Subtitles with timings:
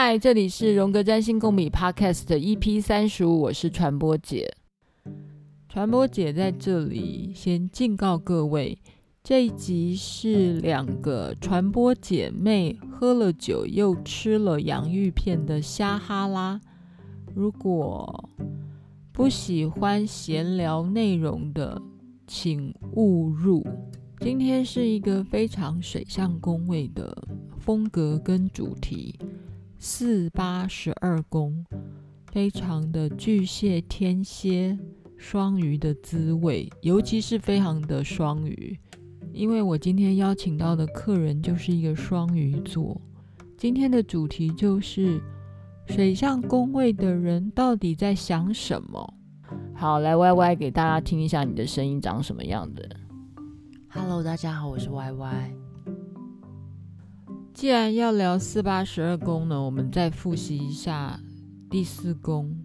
[0.00, 4.48] 嗨，这里是荣格占星共笔 Podcast EP 三十五，我是传播姐。
[5.68, 8.78] 传播姐在这里先警告各位，
[9.24, 16.60] 这一集是两个传播姐妹喝了酒又吃了洋芋片的瞎哈拉。
[17.34, 18.30] 如果
[19.12, 21.82] 不喜欢闲聊内容的，
[22.24, 23.66] 请勿入。
[24.20, 27.20] 今天是一个非常水象宫位的
[27.58, 29.18] 风格跟主题，
[29.80, 31.64] 四八十二宫，
[32.32, 34.76] 非常的巨蟹、天蝎、
[35.16, 38.76] 双鱼的滋味，尤其是非常的双鱼，
[39.32, 43.00] 因为我今天邀请到的客人就是一个双鱼座。
[43.56, 45.22] 今天的主题就是
[45.86, 49.14] 水象宫位的人到底在想什么？
[49.76, 52.88] 好，来 Y Y 给大家听一下你的声音长什么样的。
[53.90, 55.67] Hello，大家好，我是 Y Y。
[57.58, 61.18] 既然要聊四八十二宫呢，我们再复习一下
[61.68, 62.56] 第四宫。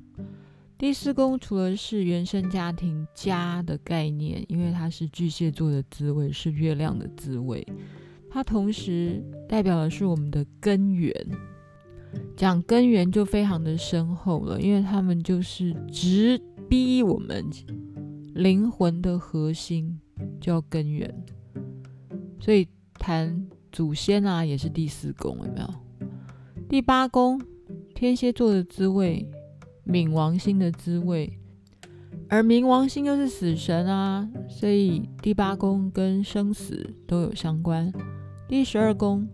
[0.77, 7.65] 第四宫除了是原生家庭家的概念，因为它是巨蟹座的滋味，是月亮的滋味，
[8.29, 11.11] 它同时代表的是我们的根源。
[12.37, 17.43] 讲根源就非常的深厚了，因为他们就是直逼我们
[18.35, 19.99] 灵魂的核心。
[20.39, 21.11] 叫根源，
[22.39, 22.67] 所以
[22.99, 25.73] 谈祖先啊，也是第四宫，有没有？
[26.69, 27.41] 第八宫，
[27.95, 29.27] 天蝎座的滋味，
[29.87, 31.39] 冥王星的滋味，
[32.29, 37.91] 而冥王星又是死神啊，所以第八宫跟生死都有相关。
[38.47, 39.27] 第十二宫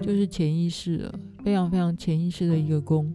[0.00, 3.14] 就是潜意识了，非常非常潜意识的一个宫，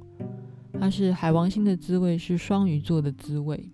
[0.80, 3.68] 它是海王星的滋味，是双鱼座的滋味。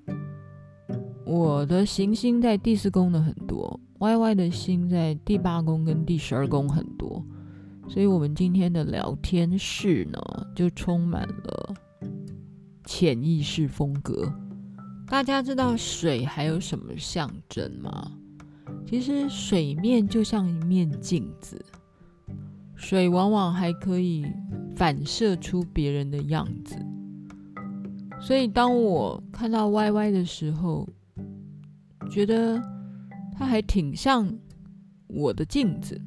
[1.26, 7.26] 我的行星在第四宫的很多，Y Y 的星在第八宫跟第十二宫很多，
[7.90, 10.20] 所以我们今天的聊天室呢，
[10.56, 11.74] 就充满了
[12.86, 14.32] 潜意识风格。
[15.08, 18.12] 大家知道水还有什么象征吗？
[18.88, 21.60] 其实水面就像一面镜子，
[22.76, 24.28] 水往往还可以
[24.76, 26.76] 反射出别人的样子。
[28.20, 30.88] 所以当我看到 Y Y 的时候，
[32.10, 32.62] 觉得
[33.38, 34.32] 它还挺像
[35.08, 36.00] 我的镜子，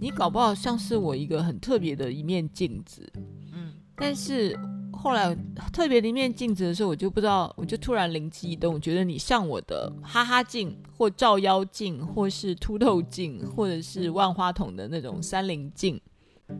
[0.00, 3.10] 你搞不好像是我一个很特别的一面镜子，
[3.52, 4.58] 嗯，但是
[4.92, 5.34] 后来
[5.72, 16.00] 特别的一面镜子的时候，我就不知道，我就突然灵机一动，觉得你像我的哈哈镜，或照妖镜，或是凸透镜，或者是万花筒的那种三棱镜，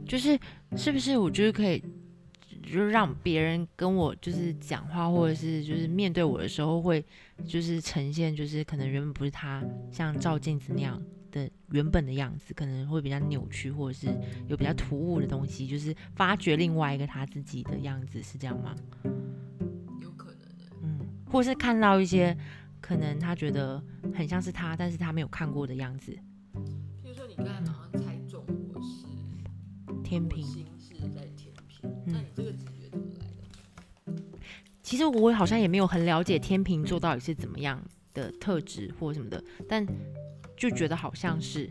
[0.07, 0.39] 就是
[0.77, 1.83] 是不是我就是可以？
[2.65, 7.05] 就是让别人跟我就是讲话，或者是就是面对我的时候，会
[7.47, 14.09] 就是呈现就是可能原本不是他像照镜子那样的原本的样子，可能会比较扭曲，或者是
[14.49, 18.75] 有比较突兀的东西，就是发掘另外一个他自己的样子，是这样吗？
[20.01, 22.37] 有可能的，嗯，或是看到一些
[22.81, 23.83] 可能他觉得
[24.15, 26.17] 很像是他，但是他没有看过的样子。
[27.03, 30.64] 比如说你刚才好像猜中我是天秤。
[32.07, 33.05] 那你这个直觉怎么
[34.07, 34.23] 来的？
[34.83, 37.83] 其实我好像也没有很了解天秤座到底是怎么样
[38.13, 39.87] 的特质或什么的，但
[40.57, 41.69] 就觉得好像是，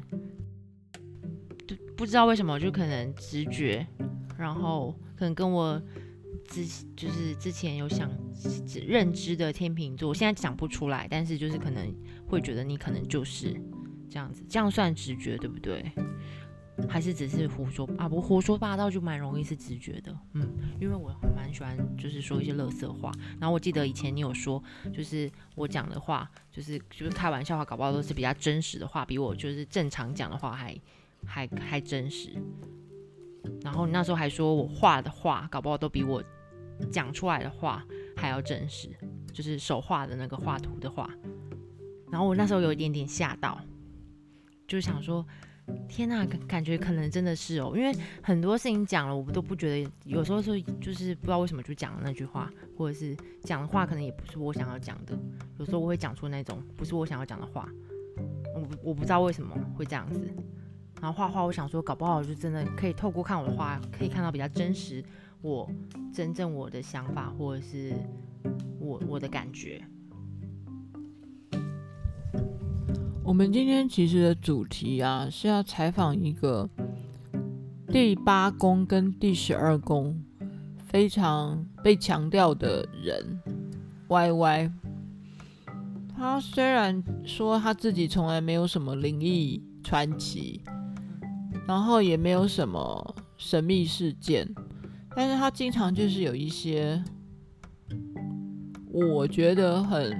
[1.68, 3.86] 就不知道为什么，就可能直觉，
[4.38, 5.82] 然后可能跟我
[6.50, 6.66] 之
[6.96, 8.12] 就是之前有想
[8.86, 11.94] 认知的天秤座，我现在讲不出来，但是就是可能
[12.28, 13.56] 会觉得你可能就是
[14.10, 15.86] 这样子，这样算直觉对不对？
[16.90, 18.08] 还是只是胡说啊？
[18.08, 20.48] 不胡说八道就蛮容易是直觉的，嗯，
[20.80, 23.12] 因为我蛮喜欢就是说一些垃圾话。
[23.40, 24.62] 然后我记得以前你有说，
[24.94, 30.80] 就是我讲的话，就是就是开玩笑话，搞不好都是比较真实的话，比我就是正常讲的话还
[31.26, 32.32] 还还真实。
[33.62, 36.24] 然后你那时候还说我画的画，搞不好都比我
[36.92, 37.84] 讲出来的话
[38.16, 38.90] 还要真实，
[39.32, 41.10] 就是手画的那个画图的画。
[42.12, 43.60] 然后我那时候有一点点吓到，
[44.68, 45.26] 就想说。
[45.88, 55.18] 天呐，感感觉可能真的是哦，因为很多事情讲了，我们都不觉得，有时候是就是不知道为什么就讲了那句话，或者是讲的话可能也不是我想要讲的，
[55.60, 57.68] 有时候我会讲出那种不是我想要讲的话，
[58.56, 60.22] 我我不知道为什么会这样子。
[61.02, 65.04] 然后画画，我想说，搞不好就真的可以透过看我的画，可以看到比较真实，
[65.42, 65.70] 我
[66.14, 67.94] 真正我的想法，或者是
[68.80, 69.82] 我我的感觉。
[73.26, 76.70] 我们今天其实的主题啊，是要采访一个
[77.88, 80.22] 第八宫跟第十二宫
[80.86, 83.40] 非常被强调的人
[84.10, 84.72] ，Y Y。
[86.16, 90.62] 他虽然说他自己从来没有什么灵异传奇，
[91.66, 94.48] 然后也没有什么神秘事件，
[95.16, 97.02] 但是他经常就是有一些
[98.92, 100.14] 我觉得很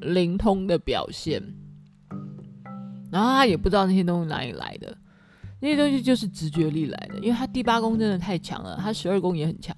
[0.00, 1.42] 灵通的表现，
[3.10, 4.96] 然后他也不知道那些东西哪里来的，
[5.60, 9.76] 那些东西就是直觉力来的，因为他第八宫真的太强了，他十二宫也很强，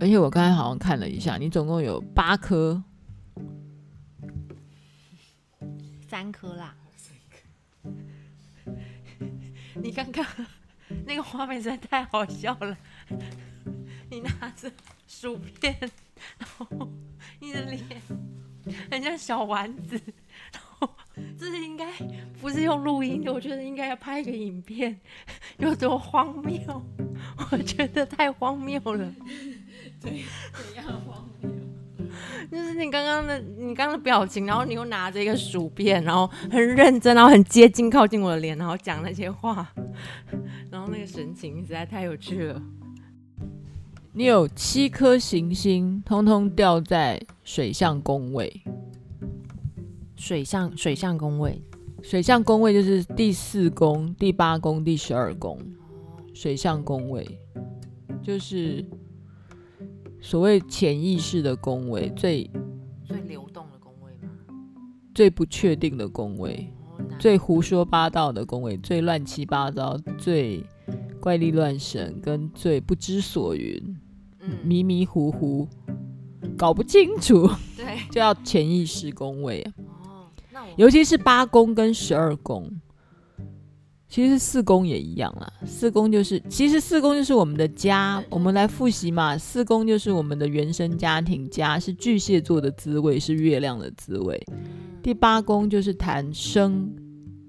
[0.00, 2.82] 而且我刚才好像看了一下，你总共有八颗，
[6.08, 6.74] 三颗啦，
[9.82, 10.24] 你刚刚。
[11.04, 12.78] 那个画面实在太好笑了，
[14.08, 14.70] 你拿着
[15.08, 15.76] 薯片，
[16.38, 16.88] 然后
[17.40, 17.82] 你的脸
[18.88, 20.00] 很像小丸子，
[21.38, 21.86] 这是应该
[22.40, 24.98] 不是用录音的，我觉得应该要拍一个影片，
[25.58, 26.60] 有多荒谬？
[27.50, 29.12] 我觉得太荒谬了。
[30.00, 30.22] 对，
[30.52, 31.50] 怎样荒谬？
[32.50, 39.68] 就是你刚刚的，你刚刚的表情，然后你又拿着一个薯片，然后很认真，然后很接近靠近我的脸，然后讲那些话。
[40.70, 42.62] 然后那个神情实在太有趣了。
[44.12, 48.62] 你有七颗行星，通通掉在水象宫位。
[50.16, 51.62] 水象水象宫位，
[52.02, 55.58] 水象宫位就是第四宫、第八宫、第十二宫。
[56.34, 57.26] 水象宫位
[58.22, 58.84] 就是
[60.20, 62.50] 所谓潜意识的宫位，最
[63.04, 64.30] 最流动的宫位吗？
[65.14, 66.66] 最不确定的宫位。
[67.18, 70.62] 最胡说八道的宫位，最乱七八糟，最
[71.20, 73.96] 怪力乱神，跟最不知所云，
[74.40, 75.66] 嗯、迷迷糊糊，
[76.56, 79.66] 搞不清楚，对，就要潜意识宫位。
[80.66, 82.70] 哦，尤其是八宫跟十二宫，
[84.08, 85.52] 其实四宫也一样啦。
[85.64, 88.22] 四宫就是，其实四宫就是我们的家。
[88.30, 94.40] 我们来复习嘛，四宫就是我们的原生家庭，家是巨蟹座的滋味，是月亮的滋味。
[95.02, 96.92] 第八宫就是谈生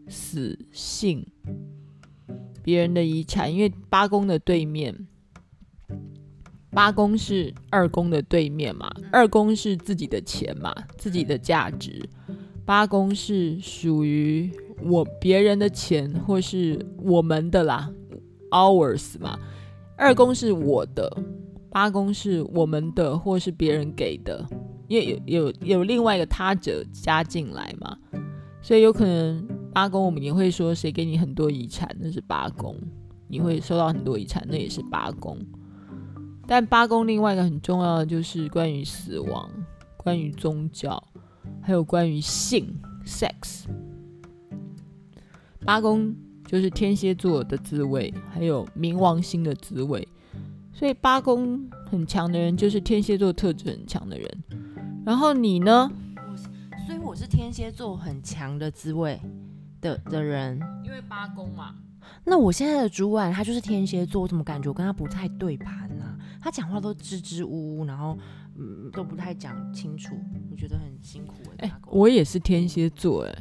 [0.08, 1.26] 死性，
[2.64, 5.08] 别人的遗产，因为八宫的对面，
[6.70, 12.08] 八宫是二宫的对面嘛，二宫是自己的钱嘛，自己的价值，
[12.68, 14.52] 八宫是属于
[14.84, 17.90] 我别人的钱或是我们的啦
[18.52, 19.40] ，ours 嘛，
[19.96, 21.10] 二宫是我的，
[21.70, 24.46] 八宫是我们的或是别人给的。
[24.90, 27.98] 因为有有有另外一个他者加进来嘛，
[28.62, 32.76] 所以有可能八宫我们也会说谁给你很多遗产，那是八宫，
[33.30, 35.38] 你会收到很多遗产，那也是八宫。
[36.46, 39.50] 但八宫另外一个很重要的就是关于死亡、
[39.96, 41.02] 关于宗教，
[41.62, 43.66] 还有关于性 （sex）。
[45.66, 46.16] 八宫
[46.46, 50.08] 就是天蝎座的滋味，还有冥王星的滋味。
[50.72, 54.44] 所以八宫很强的人，就是天蝎座特质很强的人。
[55.06, 55.92] 然后你呢？
[56.16, 56.38] 我，
[56.86, 59.20] 所以我是天蝎座很强的滋味
[59.82, 61.76] 的的人，因为八宫嘛。
[62.24, 66.16] 那我现在的主管他就是天蝎座，我怎么感觉我跟他不太对盘呢、啊？
[66.40, 68.18] 他讲话都支支吾吾，然后
[68.58, 70.16] 嗯都不太讲清楚，
[70.52, 71.74] 我觉得很辛苦哎、欸。
[71.88, 73.36] 我也是天蝎座哎，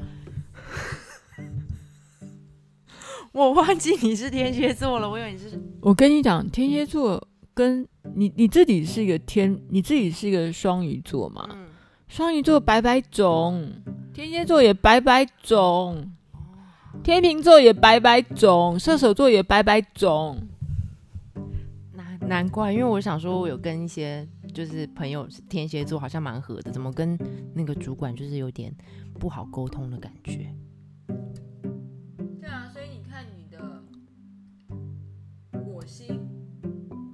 [3.32, 5.60] 我忘记你是天蝎座了，我以为你是。
[5.80, 7.86] 我跟你讲，天蝎座跟。
[8.14, 11.44] 你你自己是一个天，你自己是一个双鱼座嘛？
[11.50, 11.66] 嗯、
[12.06, 13.68] 双鱼座百百种，
[14.14, 16.12] 天蝎座也百百种，
[17.02, 20.38] 天秤座也百百种，射手座也百百种。
[22.28, 27.16] 难难怪，因为我想说，我有跟一些就是朋友天蝎座，好像蛮合的，怎么跟
[27.54, 28.74] 那个主管就是有点
[29.18, 30.52] 不好沟通的感觉？
[32.40, 33.82] 对啊，所以你看你的
[35.52, 36.20] 火星。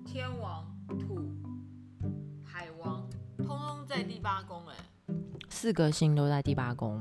[0.04, 0.66] 天王、
[0.98, 1.26] 土、
[2.44, 4.74] 海王，通通在第八宫哎，
[5.48, 7.00] 四个星都在第八宫，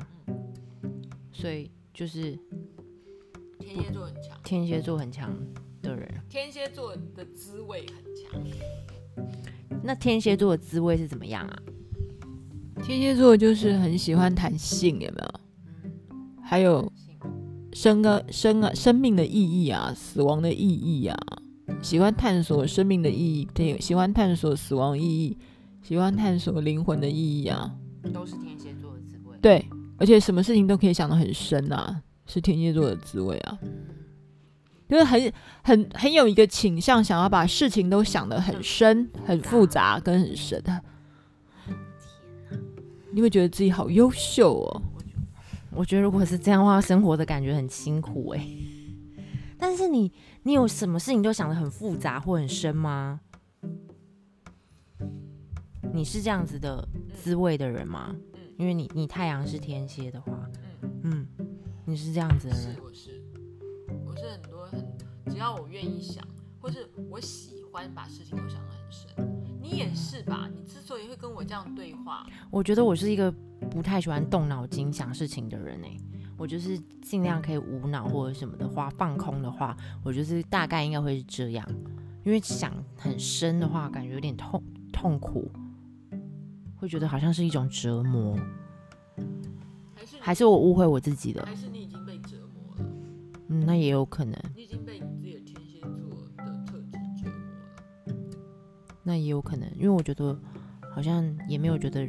[1.34, 2.40] 所以就是
[3.60, 5.30] 天蝎座很强，天蝎座很强
[5.82, 9.26] 的人，天蝎座的滋味很强。
[9.84, 11.60] 那天蝎座的滋味是怎么样啊？
[12.84, 15.34] 天蝎座就是很喜欢谈性，有没有？
[16.44, 16.92] 还有
[17.74, 21.18] 生啊生啊生命的意义啊，死亡的意义啊，
[21.82, 25.38] 喜欢探索生命的意义，对，喜欢探索死亡意义。
[25.82, 27.76] 喜欢探索灵魂的意义啊，
[28.14, 29.36] 都是天蝎座的滋味。
[29.42, 29.66] 对，
[29.98, 33.58] 而且什么事情都可以想得很深啊，是天蝎座的滋味啊。
[34.92, 35.34] 就是很
[35.64, 40.82] 很很有一个倾向，想要把事情都想得很深、很复杂跟很深的。
[43.14, 44.82] 你会觉得自己好优秀哦。
[45.74, 48.46] 我觉得如果是这样的话，生活的感觉很辛苦哎。
[49.58, 50.12] 但是你
[50.44, 53.22] 你有什么事情都想得很复杂或很深吗？
[55.94, 58.14] 你是这样子的滋味的人吗？
[58.34, 60.34] 嗯，因为你你太阳是天蝎的话，
[60.82, 61.48] 嗯嗯，
[61.86, 62.64] 你是这样子的人。
[62.76, 63.22] 是，我是，
[64.06, 64.51] 我是很，
[65.32, 66.28] 只要我愿意想，
[66.60, 69.10] 或是我喜欢把事情都想得很深。
[69.62, 70.50] 你也是吧？
[70.54, 73.32] 你之所以会跟我这样对话，我觉得我是一个
[73.70, 75.98] 不太喜欢动脑筋想事情的人哎、欸。
[76.38, 81.66] 我就是尽量可以无脑或者什么的话，放空的话，我就是大概应该会是这样。
[82.26, 84.62] 因为想很深的话，感觉有点痛
[84.92, 85.52] 痛苦，
[86.76, 88.36] 会觉得好像是一种折磨。
[89.96, 91.46] 还是还是我误会我自己了？
[91.46, 92.92] 还是你已经被折磨了？
[93.50, 94.36] 嗯，那也有可能。
[94.56, 95.00] 你已经被
[99.04, 100.38] 那也有可能，因为我觉得
[100.94, 102.08] 好像也没有觉得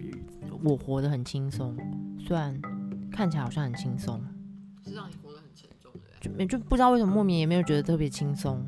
[0.62, 1.76] 我活得很轻松，
[2.18, 2.60] 虽然。
[3.14, 4.24] 看起来好像很轻松，
[4.82, 8.66] 是让你活得很沉重的，就没就不知道为什么莫名也没有觉得特别轻松，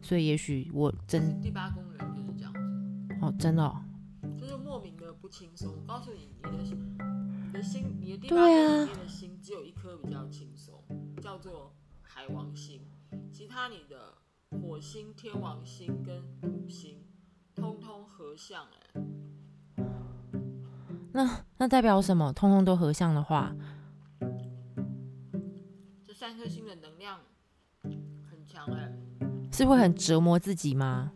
[0.00, 2.58] 所以也许我真第八宫人就是这样子
[3.20, 3.84] 哦，真的、哦，
[4.38, 5.70] 就是莫名的不轻松。
[5.76, 6.76] 我告诉你，你的
[7.48, 10.82] 你的心，你的第八宫里面的心只有一颗比较轻松，
[11.20, 12.80] 叫做海王星，
[13.30, 14.14] 其他你的
[14.58, 16.99] 火星、天王星跟土星
[17.60, 19.02] 通通合相哎。
[21.12, 22.32] 那那代表什么？
[22.32, 23.54] 通通都合相的话，
[26.06, 27.20] 这三颗星的能量
[28.30, 28.90] 很强哎，
[29.52, 31.12] 是会很折磨自己吗？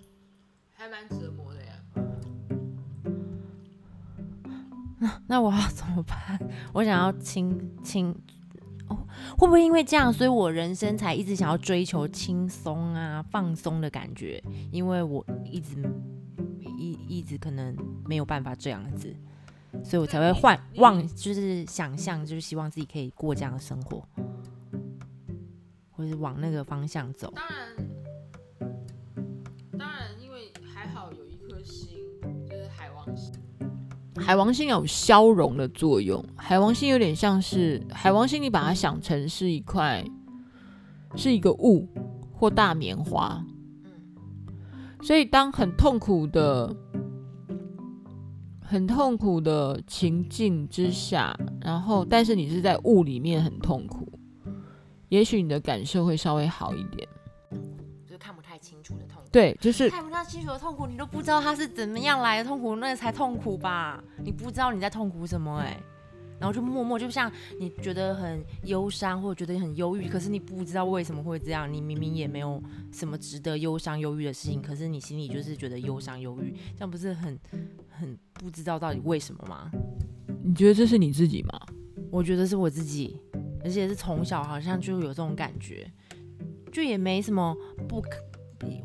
[0.74, 1.72] 还蛮折磨的呀。
[4.98, 6.38] 那那我要怎么办？
[6.74, 8.14] 我想要轻轻
[8.88, 9.06] 哦，
[9.38, 14.42] 会不会因为这样，所以我人生才一直想要追求轻松啊、放松的感觉？
[14.70, 15.82] 因为我一直
[17.24, 17.74] 一一直可能
[18.06, 19.16] 没有办法这样子。
[19.82, 24.06] 所以我才会幻望，就是想象，就是希望自己可以过这样的生活，
[25.90, 27.32] 或是往那个方向走。
[27.34, 28.68] 当然，
[29.78, 31.98] 当然，因为还好有一颗星，
[32.46, 33.32] 就是海王星。
[34.16, 40.04] 海王星有消融的作用，海王星有点像是海王星，你把它想成是一块，
[41.16, 41.88] 是一个雾
[42.32, 43.42] 或大棉花。
[45.02, 46.76] 所以当很痛苦的。
[48.66, 54.10] 很痛苦的情境之下，然后但是你是在雾里面很痛苦，
[55.10, 57.06] 也许你的感受会稍微好一点，
[58.02, 59.28] 就是看不太清楚的痛苦。
[59.30, 64.02] 对，就是看不太清楚的痛苦，你都不知道它是怎么样来的痛苦，那个才痛苦吧？
[64.24, 65.78] 你不知道你在痛苦什么，哎。
[66.44, 71.72] 然后就默默，就像你觉得很忧伤，或者觉得很忧郁，可是你不知道为什么会这样。
[71.72, 77.40] 你明明也没有什么值得忧伤、忧郁的事情，可是你心里就是觉得忧伤、忧郁，这样不是很
[77.88, 79.70] 很不知道到底为什么吗？
[80.42, 81.58] 你觉得这是你自己吗？
[82.10, 83.18] 我觉得是我自己，
[83.64, 85.90] 而且是从小好像就有这种感觉，
[86.70, 87.56] 就也没什么
[87.88, 88.10] 不可，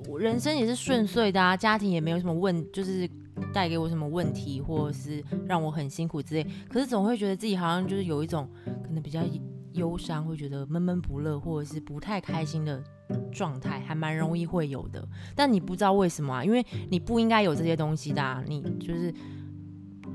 [0.07, 3.05] 我人生也是顺遂的啊，家庭也没有什么问，就是。
[3.53, 8.49] 带给我什么问题，或者是让我很辛苦之类，可是总会觉得自己好像就是有一种
[8.83, 9.21] 可能比较
[9.73, 12.83] 忧伤，会觉得闷闷不乐，或者是不太开心的
[13.31, 15.07] 状态，还蛮容易会有的。
[15.35, 16.43] 但你不知道为什么啊？
[16.43, 19.13] 因为你不应该有这些东西的，你就是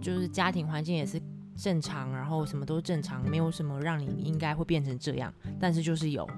[0.01, 1.21] 就是家庭环境也是
[1.57, 6.29] 正常，然后什么都正常，没有什么让你应该会变成这样，但是就是有，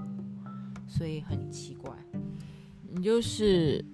[0.86, 1.92] 所以很奇怪。
[2.90, 3.84] 你就是。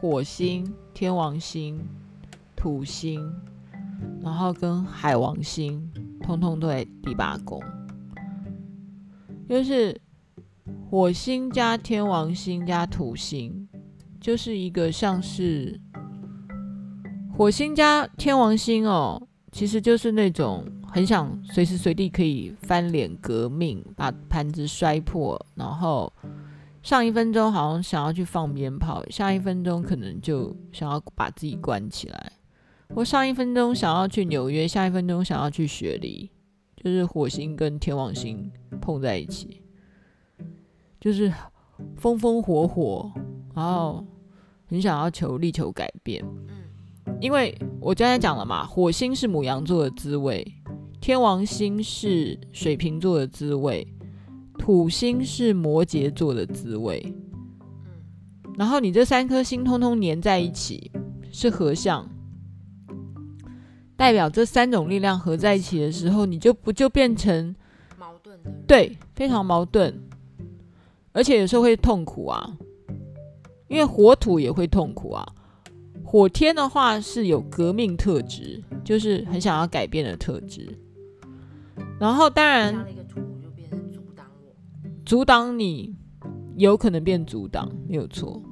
[0.00, 0.64] 火星、
[0.94, 1.76] 天王星、
[2.54, 3.20] 土星，
[4.22, 5.90] 然后跟海王星，
[6.22, 7.60] 通通都在第八宫。
[9.48, 10.00] 就是
[10.88, 13.68] 火星加天王星加土星，
[14.20, 15.80] 就是一个像是
[17.36, 26.12] 火星加天王星哦，其实就是那种很想随时随地可以翻脸革命，把盘子摔破，然后。
[26.82, 32.32] 上一分钟好像想要去放鞭炮，下一分钟可能就想要把自己关起来。
[32.94, 36.30] 我上一分钟想要去纽约，下一分钟想要去雪梨，
[36.76, 39.60] 就是火星跟天王星碰在一起，
[40.98, 41.30] 就是
[41.96, 43.12] 风风火火，
[43.54, 44.02] 然后
[44.66, 46.24] 很想要求力求改变。
[47.20, 50.46] 因为我刚才讲了嘛，火星是母羊座的滋味，
[51.00, 53.86] 天王星是水瓶座的滋味。
[54.58, 57.14] 土星是摩羯座的滋味，
[58.58, 60.90] 然后你这三颗星通通粘在一起
[61.32, 62.06] 是合相，
[63.96, 67.54] 代表这三种力量合在一起的时候，你就不就变成
[67.98, 68.50] 矛盾的？
[68.66, 69.94] 对，非常矛盾，
[71.12, 72.58] 而且有时候会痛苦啊，
[73.68, 75.26] 因为火土也会痛苦啊。
[76.04, 80.68] 火天的话是有革命特质，就是很想要改变的特质，
[81.98, 82.86] 然后当然。
[85.08, 85.96] 阻挡你，
[86.58, 88.42] 有可能变阻挡，没有错。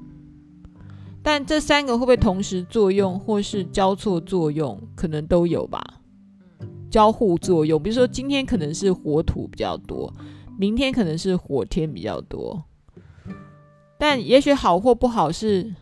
[1.22, 6.00] 但这三个会不会同时作用，或是交错作用，可能都有吧。
[6.90, 10.10] 交互作用，比如说今天可能是火土比较多，
[10.58, 12.64] 明天可能是火天比较多。
[13.98, 15.75] 但也许好或不好是，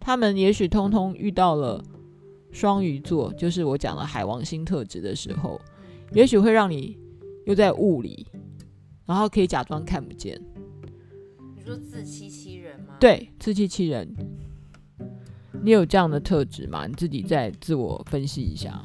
[0.00, 1.84] 他们也许通通遇到了
[2.52, 5.60] 双鱼座，就是我讲的海王星特质的时候，
[6.14, 6.96] 也许会让你
[7.44, 8.26] 又在雾里，
[9.08, 10.38] 然后可以假装看不见。
[11.56, 12.94] 你说自欺欺人吗？
[13.00, 14.14] 对，自欺欺人。
[15.62, 16.86] 你有这样的特质吗？
[16.86, 18.84] 你自己再自我分析一下。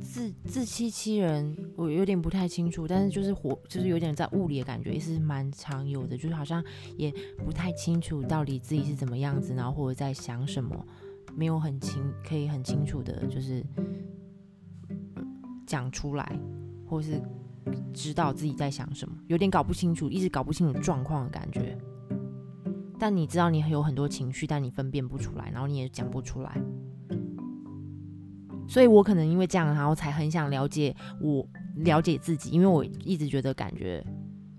[0.00, 6.62] 自自欺欺人，我有点不太清楚，但是就是活，就是有点在雾里的感觉，也是蛮常有的，就是好像
[6.96, 7.12] 也
[7.44, 10.84] 不太清楚到底自己是怎么样子，然后或者在想什么，
[11.36, 13.64] 没有很清，可以很清楚的，就是
[15.66, 16.38] 讲出来，
[16.86, 17.22] 或是
[17.92, 21.76] 知道自己在想什么，有点搞不清楚，一直搞不清楚状况的感觉。
[22.98, 26.60] 但你知道你有很多情绪，但你分辨不出来，然后你也讲不出来。
[28.68, 31.46] 所以我可能因为这样，然后才很想了解我，
[31.76, 34.04] 了解自己，因为我一直觉得感觉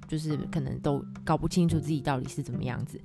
[0.08, 3.00] 就是可能都搞不清楚自己到底是怎么样子，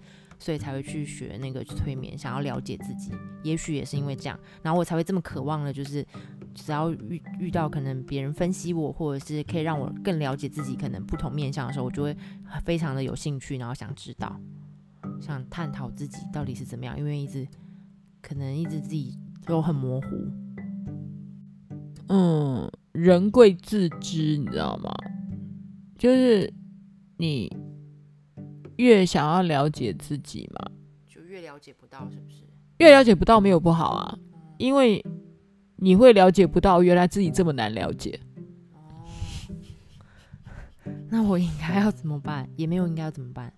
[0.44, 3.10] 所以才会去学那个催眠，想要了解自己。
[3.42, 6.06] 也许也是因为这样，然后我才会这么渴望的，就是
[6.54, 12.14] 只要遇遇到可能别人分析我，或者是可以让我更了解自己可能不同面向的时候，我就会
[12.62, 14.38] 非常的有兴趣，然后想知道，
[15.18, 17.48] 想探讨自己到底是怎么样，因为一直
[18.20, 20.06] 可能一直自己都很模糊。
[22.08, 24.94] 嗯，人贵自知，你知道吗？
[25.96, 26.52] 就是
[27.16, 27.50] 你
[28.76, 30.70] 越想要了解自己嘛，
[31.06, 32.42] 就越了解不到，是不是？
[32.78, 34.18] 越了解不到没有不好啊，
[34.58, 35.04] 因为
[35.76, 38.18] 你会了解不到，原来自己这么难了解。
[38.72, 39.06] 哦，
[41.08, 42.48] 那我应该要怎么办？
[42.56, 43.52] 也没有应该要怎么办。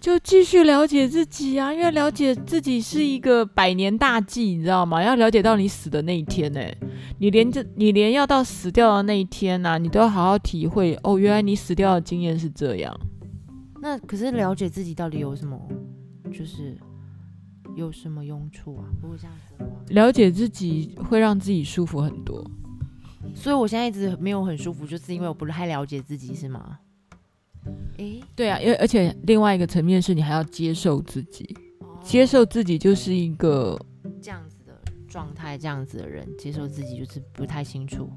[0.00, 5.00] 就继续了解自己啊，因为了解自己是一个百年大计，你知道吗？
[5.00, 6.76] 要了解到你死的那一天呢、欸，
[7.20, 11.16] 你连这，你连要到死掉的那一天呐、啊，你都要好好体会哦。
[11.16, 12.92] 原来你死掉的经验是这样。
[13.82, 15.60] 那可是了解自己到底有什么，
[16.32, 16.78] 就是
[17.74, 18.84] 有什么用处啊？
[19.02, 22.48] 如果这样子的话，了解自己会让自己舒服很多。
[23.34, 26.78] 所以我现在一直没有很舒服，就是因为我不太了解自己，是吗？
[27.98, 33.76] 诶，对啊，因为而且另外一个层面是你还要接受自己，哦、接受自己就是一个
[34.20, 38.08] 这样子的状态，这样子的人接受自己就是不太清楚。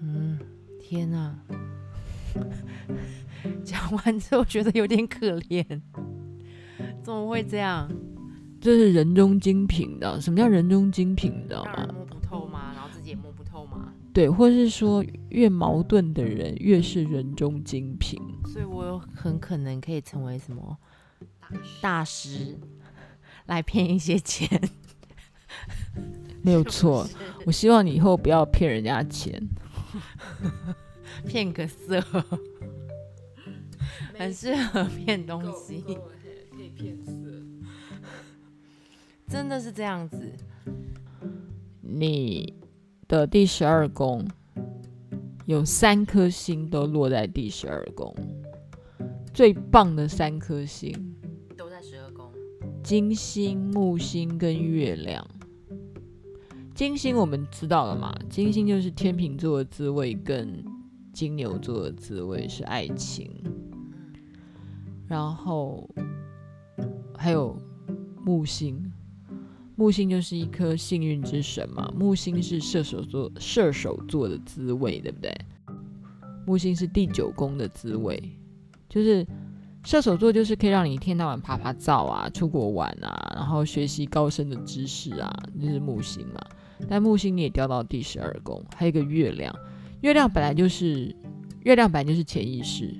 [0.00, 0.36] 嗯，
[0.80, 1.38] 天哪！
[3.64, 5.64] 讲完之后觉得有点可怜，
[7.02, 7.90] 怎么会这样？
[8.60, 11.32] 这是人中精品的，什么叫人中精品？
[11.42, 11.86] 你知道吗？
[11.94, 12.72] 摸不透吗？
[12.74, 13.92] 然后自己也摸不透吗？
[14.12, 20.78] 对，或是说越矛盾的人越是人中精品，所以我有很可能可以成为什么
[21.82, 22.58] 大师，
[23.46, 24.48] 来骗一些钱，
[26.42, 27.06] 没有错。
[27.44, 29.46] 我希望你以后不要骗人家钱，
[31.26, 32.00] 骗个色，
[34.18, 35.82] 很适合骗东西，
[36.52, 37.12] 可以骗色，
[39.28, 40.32] 真的是这样子，
[41.80, 42.54] 你。
[43.06, 44.26] 的第十二宫
[45.44, 48.14] 有三颗星都落在第十二宫，
[49.34, 50.90] 最棒的三颗星
[51.54, 52.32] 都在十二宫：
[52.82, 55.24] 金星、木星跟月亮。
[56.74, 58.10] 金星我们知道了嘛？
[58.30, 60.64] 金星就是天秤座的滋味跟
[61.12, 63.30] 金牛座的滋味是爱情，
[65.06, 65.88] 然后
[67.16, 67.56] 还有
[68.24, 68.92] 木星。
[69.76, 75.34] 木星就是一颗幸运之神嘛，木星是射手座，射手座的滋味，对不对？
[76.46, 78.22] 木星是第九宫的滋味，
[78.88, 79.26] 就是
[79.82, 86.40] 射手座就是可以让你一天到晚趴趴走啊，出国玩啊，然后学习高深的知识啊，就是木星嘛。
[86.88, 89.52] 但木星你也掉到第十二宫，还有一个月亮，
[90.02, 91.16] 月亮本来就是
[91.64, 92.94] 月亮本来就是潜意识，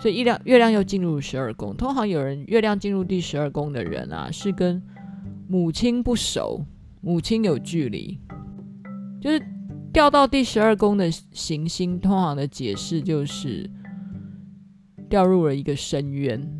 [0.00, 1.76] 所以月亮月亮又进入十二宫。
[1.76, 4.82] 通常有人月亮进入第十二宫的人啊，是跟
[5.46, 6.64] 母亲不熟，
[7.02, 8.18] 母亲有距离，
[9.20, 9.42] 就是
[9.92, 13.68] 掉到第十二宫的行星，通常的解释就是
[15.08, 16.50] 掉入了一个深渊，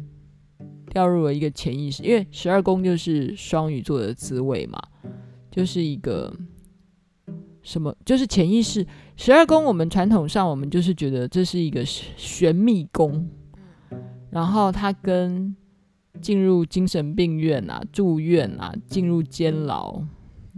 [0.90, 2.02] 掉入了一个潜意识。
[2.02, 4.78] 因为十二宫就是双鱼座的滋味嘛，
[5.50, 6.30] 就是一个
[7.62, 8.86] 什么，就是潜意识。
[9.16, 13.28] 十二宫我们传统上我们就是觉得这是一个玄秘宫，
[14.30, 15.54] 然后它跟
[16.20, 20.02] 进入精神病院啊，住院啊，进入监牢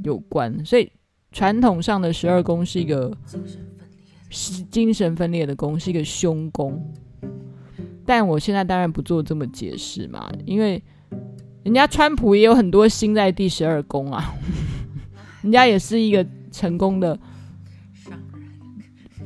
[0.05, 0.91] 有关，所以
[1.31, 3.17] 传统上的十二宫是一个
[4.71, 6.93] 精神分裂的宫，是一个凶宫。
[8.05, 10.83] 但我现在当然不做这么解释嘛，因为
[11.63, 14.35] 人家川普也有很多星在第十二宫啊，
[15.43, 17.19] 人家也是一个成功的、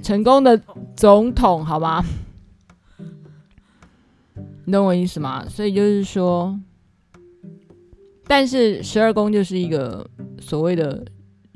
[0.02, 0.60] 成功的
[0.96, 2.04] 总统，好吗？
[4.64, 5.46] 你懂我意思吗？
[5.48, 6.58] 所以就是说，
[8.26, 10.08] 但是十二宫就是一个
[10.40, 11.06] 所谓的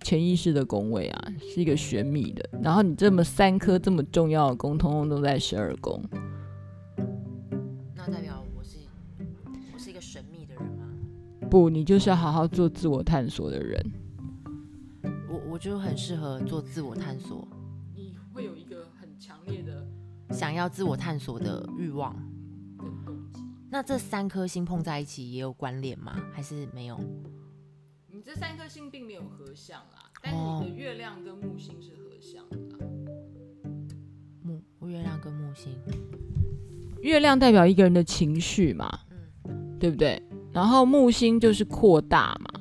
[0.02, 2.48] 潜意识的宫位啊，是一个玄秘的。
[2.62, 6.00] 然后你这么三颗这么重要的宫，通通都在十二宫。
[7.96, 8.76] 那代表我是
[9.72, 10.86] 我是一个神秘的人吗？
[11.50, 13.84] 不，你就是要好好做自我探索的人。
[15.28, 17.46] 我我就很适合做自我探索。
[17.94, 19.86] 你会有一个很强烈的
[20.30, 22.14] 想要自我探索的欲望
[22.78, 23.40] 跟动机。
[23.70, 26.20] 那这三颗星碰在一起也有关联吗？
[26.32, 26.98] 还是没有？
[28.08, 32.78] 你这三颗星并没有合相啦，但是你的月亮跟木星是合相的。
[34.42, 35.78] 木月亮跟木星。
[37.00, 39.00] 月亮代表一个人的情绪嘛，
[39.44, 40.20] 嗯，对不对？
[40.52, 42.59] 然后木星就是扩大嘛，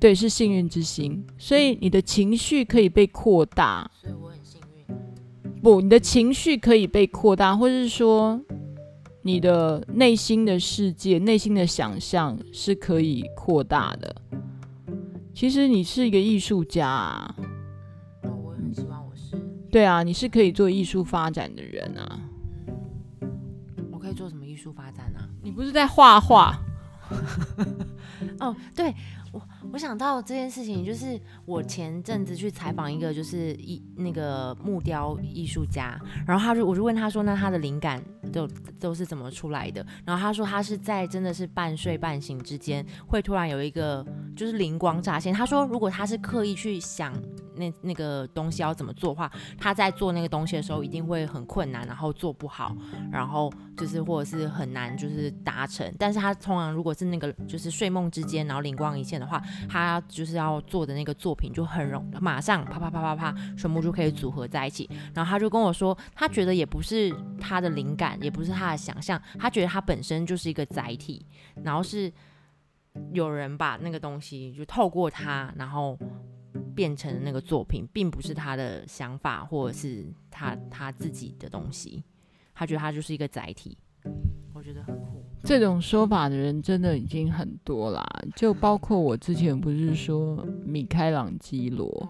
[0.00, 5.62] 对，是幸运之星，所以你的情绪可以被扩大，所以我很幸运。
[5.62, 8.40] 不，你的情绪可以被扩大，或者是说
[9.20, 14.16] 你的内心的世界、内心的想象是可以扩大的。
[15.34, 17.36] 其实你是一个艺术家啊，
[18.22, 19.36] 哦，我很希望我是。
[19.70, 22.20] 对啊，你是可以做艺术发展的人啊。
[23.92, 25.28] 我可以做什么艺术发展呢、啊？
[25.42, 26.58] 你不是在画画？
[28.40, 28.94] 哦，对，
[29.72, 31.18] 我我想到这件事情，就是
[31.50, 38.00] 我前阵子去采访一个就是一那个木雕艺术家，然后他就我就问他说，那他的灵感
[38.32, 39.84] 都都是怎么出来的？
[40.04, 45.34] 然后他说他是在真的是半睡半醒之间，会突然有一个就是灵光乍现。
[45.34, 47.12] 他说如果他是刻意去想。
[47.56, 52.74] 那那个东西要怎么做的话，他在做那个东西的时候一定会很困难，然后做不好，
[53.12, 55.92] 然后就是或者是很难就是达成。
[55.98, 64.88] 但是他通常如果是那个就是睡梦之间，然后灵光一现的话，他就是要做的那个作品就很容马上啪啪啪啪啪，全部就可以组合在一起。
[65.14, 71.24] 然后他就跟我说，他觉得也不是他的灵感，也不是他的想象，他觉得他本身就是一个载体，
[71.64, 72.12] 然后是
[73.12, 75.98] 有人把那个东西就透过他，然后。
[76.74, 82.02] 变成那个作品，并不是他的想法，或者是他他自己的东西。
[82.54, 83.78] 他觉得他就是一个载体，
[84.52, 85.24] 我觉得很酷。
[85.42, 88.04] 这种说法的人真的已经很多啦，
[88.36, 92.08] 就包括我之前不是说米开朗基罗，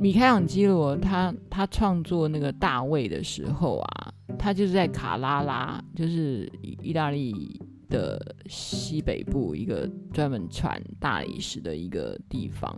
[0.00, 7.60] 米开朗基罗他他创作那个大卫的时候啊，他就是在卡拉拉，就是意大利。
[7.88, 12.76] 的西北部一个专门产大理石的一个地方，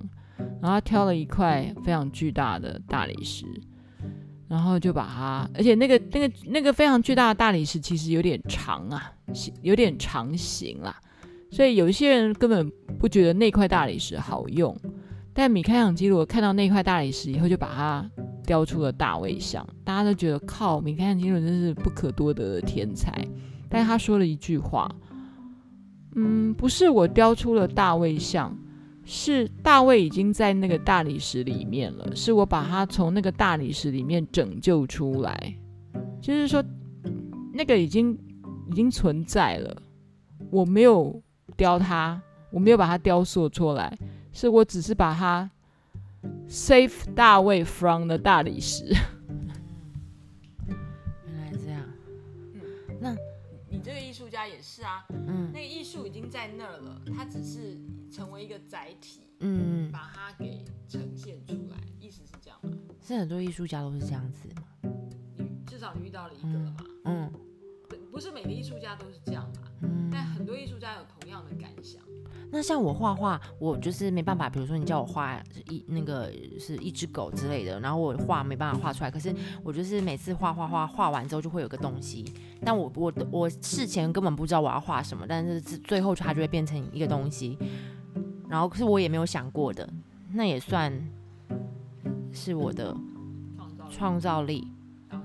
[0.61, 3.47] 然后他挑了一块非常巨大的大理石，
[4.49, 9.13] 然后就把它，而且那个那个那个非常巨大的大理石其实有点长啊，
[9.61, 10.97] 有点长形啦，
[11.51, 14.77] 所以有一些人根本不觉得那块大理石好用，
[15.35, 18.11] 但米开朗基罗看到那块大理石以后，就把它
[18.47, 23.13] 雕出了大卫像，大家都觉得靠，米开朗基罗真是不可多得的天才。
[23.69, 24.91] 但他说了一句话，
[26.17, 28.57] 嗯，不是我雕出了大卫像，
[29.11, 35.57] 是大卫已经在那个大理石里面了，是我把他从那个大理石里面拯救出来，
[36.21, 36.63] 就是说
[37.55, 38.13] 那个已经
[38.71, 39.83] 已经存在了，
[40.51, 41.23] 我没有
[41.57, 43.97] 雕他，我没有把它雕塑出来，
[44.31, 45.51] 是我只是把它
[46.47, 48.95] save 大卫 from the 大理石。
[51.65, 51.81] 这样。
[53.01, 53.17] 那
[53.71, 54.47] 你这个艺术家。
[54.47, 57.77] 也是啊，嗯，那个艺术已经在那儿了，他只是
[58.11, 62.71] 成为一个载体，嗯，把它给呈现出来，意思是这样吗？
[63.03, 64.63] 是很多艺术家都是这样子吗？
[65.37, 66.85] 你至少你遇到了一个了吧？
[67.05, 67.31] 嗯，
[68.11, 72.03] 不是每个艺术家都是这样嘛，嗯，但很多艺术家有同样的感想。
[72.51, 74.49] 那像我画画，我就是没办法。
[74.49, 79.11] 比如说你叫我画一那个是一只狗之类的，然后我画没办法画出来。
[79.11, 82.25] 可是我就是每次画画画画完之后就会有个东西，
[82.65, 87.59] 但我我我事前根本不知道我要画什么，但是最后它就会变成一个东西。
[88.49, 89.89] 然后可是我也没有想过的，
[90.33, 90.93] 那也算
[92.33, 92.97] 是我的
[93.91, 94.67] 创造力。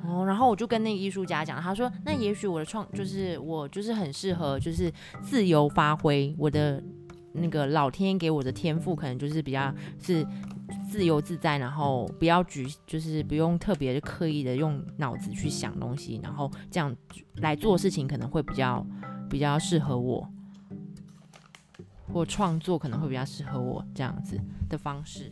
[0.06, 6.84] 哦，然后我就跟那个艺术家讲，他说那也许我的创就是我就是很适合就是自由发挥我的。
[7.36, 10.24] 那个老天给我的天赋，可能就是比较是
[10.88, 16.96] 自由自在，然后不要局，就是不用特别刻意的用脑子去想东西，然后这样
[17.38, 18.86] 来做事情可能会比较
[19.28, 20.30] 比较适合我，
[22.12, 25.32] 或创作可能会比较适合我这样子的方式。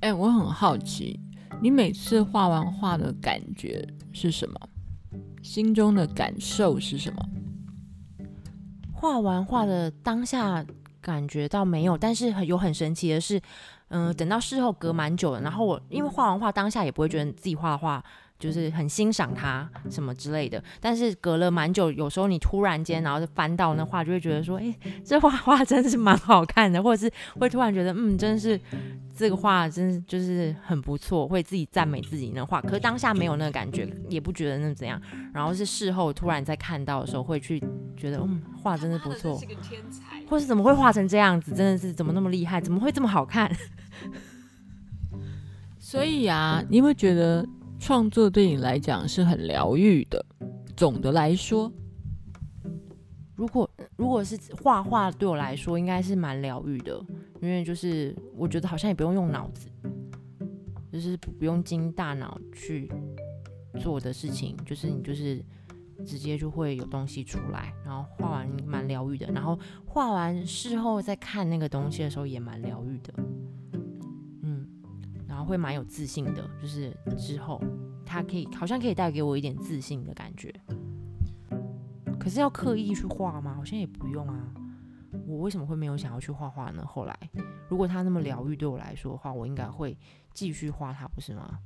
[0.00, 1.20] 哎、欸，我很好奇，
[1.60, 4.58] 你每次画完画的感觉是什么？
[5.42, 7.28] 心中的感受是什么？
[8.92, 10.64] 画完画的当下。
[11.00, 13.40] 感觉到没有，但是很有很神奇的是，
[13.88, 18.04] 嗯、呃，等到事后隔蛮久了，然后我因为画完画当下也不会觉得自己画的画
[18.38, 24.74] 就是很欣赏他什么之类的，但是隔了蛮久，有时候你突然间然后就翻到那画，就会觉得说，哎，
[25.04, 28.58] 这画画真的是蛮好看的，或者是会突然觉得，嗯，真是
[29.16, 35.00] 这个画真是就是很不错，会自己赞美自己那画，可是当下没有那个感觉，也不觉得那怎样，
[35.34, 37.58] 然后是事后突然再看到的时候，会去
[37.96, 39.40] 觉得，嗯，画真的不错，
[40.28, 43.50] 或是怎么会画成这样子，真的是怎么那么厉害，怎么会这么好看？
[45.80, 47.44] 所以啊，你会觉得？
[47.78, 50.24] 创作对你来讲是很疗愈的。
[50.76, 51.72] 总的来说，
[53.34, 57.00] 如果如果是画画，对我来说应该是蛮疗愈的，
[57.40, 59.68] 因为就是我觉得好像也不用用脑子，
[60.92, 62.90] 就是不用经大脑去
[63.80, 65.44] 做的事情，就是你就是
[66.06, 73.12] 直接就会有东西出来，然后画完蛮疗愈的，然后画完事后再看那个东西的时候也蛮疗愈的。
[75.48, 77.60] 会蛮有自信的，就是之后
[78.04, 80.54] 他可以好像可以带给我一点自信的感觉。
[82.20, 83.54] 可是要刻意去画吗？
[83.54, 84.52] 好像也不用啊。
[85.26, 86.84] 我为什么会没有想要去画画呢？
[86.86, 87.18] 后来
[87.68, 89.96] 如果他那么疗愈对我来说的话，我应该会
[90.34, 91.58] 继续画它，不是吗？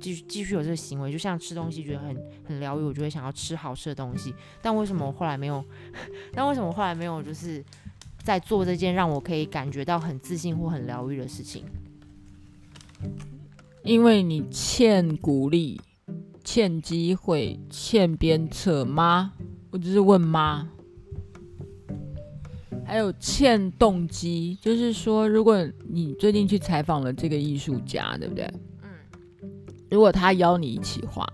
[0.00, 4.34] 继续继续有这个行为，就像吃东西觉得很很疗愈，我就会想要吃好吃的东西。
[4.62, 5.62] 但为什么我后来没有？
[6.32, 7.22] 但为什么后来没有？
[7.22, 7.62] 就是
[8.22, 11.64] 在做这件让我可以感觉到很自信或很疗愈的事情。
[13.82, 15.80] 因为你欠鼓励、
[16.42, 19.32] 欠机会、欠鞭策吗？
[19.70, 20.68] 我只是问吗？
[22.84, 28.44] 还有欠动机，就是说，如果你最近去采访了这个艺术家，对不对？
[28.82, 28.88] 嗯。
[29.90, 31.24] 如果他邀你一起画，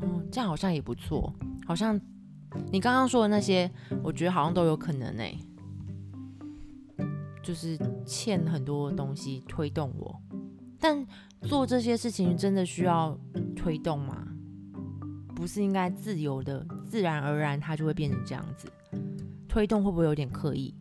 [0.00, 1.32] 哦，这样好像也不错。
[1.66, 2.00] 好像
[2.70, 3.70] 你刚刚说的那些，
[4.02, 5.38] 我觉得好像都有可能诶。
[7.46, 10.20] 就是欠很多东西推动我。
[10.80, 11.06] 但
[11.42, 13.16] 做这些事情真的需要
[13.54, 14.26] 推动吗？
[15.34, 18.68] 不是应该自由的、自然而然，它就会变成这样子。
[19.48, 20.74] 推动会不会有点刻意？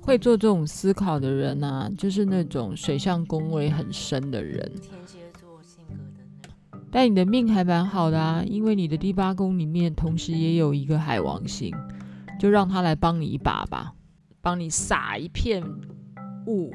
[0.00, 4.70] 会做这种思考的人呢、啊，就是那种水象宫位很深的人。
[4.80, 6.80] 天蝎座性格的那种。
[6.92, 11.74] 但你的命还蛮好的啊，因为你的第八宫里面同时也有一个海王星，
[12.38, 13.92] 就让他来帮你一把吧，
[14.46, 15.60] 帮你撒一片
[16.46, 16.72] 雾。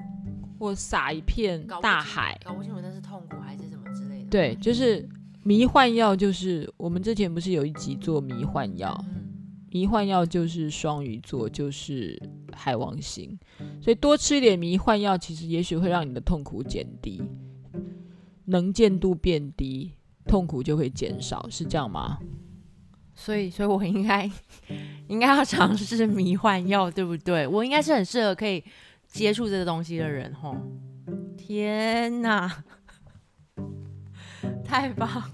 [0.59, 4.29] 或撒一片大海，搞不清楚那是痛苦还是什么之类的。
[4.29, 5.03] 对，就是
[5.41, 9.27] 迷幻药，就是我们之前不是有一集做迷幻药，嗯、
[9.71, 12.21] 迷幻药就是双鱼座，就是
[12.53, 13.35] 海王星，
[13.81, 17.19] 所以多吃一点迷幻药，其实也许会让你的痛苦减低，
[18.45, 19.93] 能见度变低，
[20.27, 22.19] 痛苦就会减少，是这样吗？
[23.21, 24.29] 所以，所以我应该
[25.07, 27.45] 应该要尝试迷幻药，对不对？
[27.47, 28.63] 我应该是很适合可以。
[29.11, 30.55] 接触这个东西的人，吼，
[31.37, 32.63] 天哪，
[34.63, 35.29] 太棒了！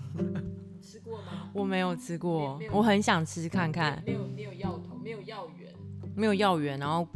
[0.81, 1.51] 吃过吗？
[1.53, 4.01] 我没有吃过，我很想吃看看。
[4.03, 5.71] 没有没有药头，没有药源，
[6.15, 7.07] 没有药源，然后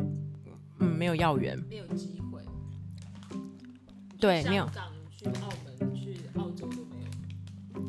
[0.77, 2.39] 嗯，没有药源，没有机会。
[4.19, 4.69] 对，没有。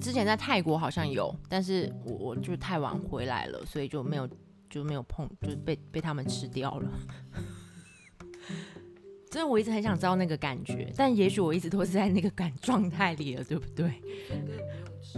[0.02, 4.28] 之前在泰国好像有，但是我我就太晚回来了，所以就没有
[4.68, 6.90] 就没有碰，就被被他们吃掉了。
[9.30, 14.02] 真的，我一直很想知道那个感觉，但也许我一直都是在那个感状态里了，对不对？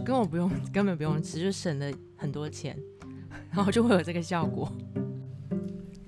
[0.05, 2.79] 根本不用，根本不用吃，就省了很多钱，
[3.51, 4.71] 然后就会有这个效果。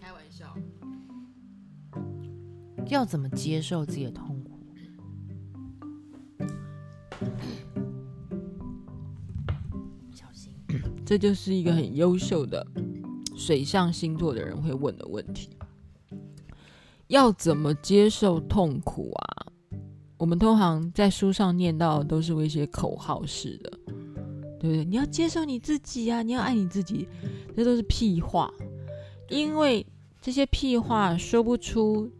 [0.00, 0.54] 开玩笑，
[2.88, 4.60] 要怎么接受自己的痛苦？
[11.06, 12.66] 这就是一个很优秀的
[13.36, 15.48] 水象星座的人会问的问题。
[17.06, 19.46] 要怎么接受痛苦啊？
[20.18, 23.70] 我们通常在书上念到的都是一些口号式的，
[24.58, 24.84] 对不对？
[24.84, 27.08] 你要接受你自己啊，你要爱你自己，
[27.54, 28.52] 这都是屁话。
[29.28, 29.86] 因为
[30.20, 32.10] 这些屁话说不出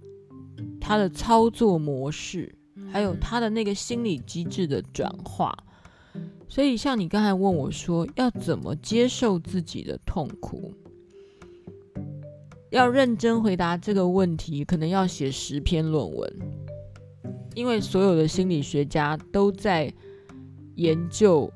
[0.81, 2.55] 他的操作模式，
[2.93, 5.53] 还有他的那个心理机制的转化。
[6.49, 10.73] 所以，像你刚才问我说，要怎么接受自己的痛苦？
[12.71, 16.33] 要认真回答这个问题，可能要写十篇论文，
[17.55, 19.93] 因为所有的心理学家都在
[20.75, 21.51] 研究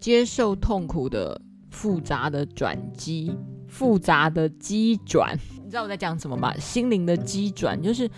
[0.00, 3.36] 接受痛苦的复杂的转机、
[3.66, 5.38] 复杂的机转。
[5.62, 6.56] 你知道我在讲什么吗？
[6.58, 8.08] 心灵的机转，就是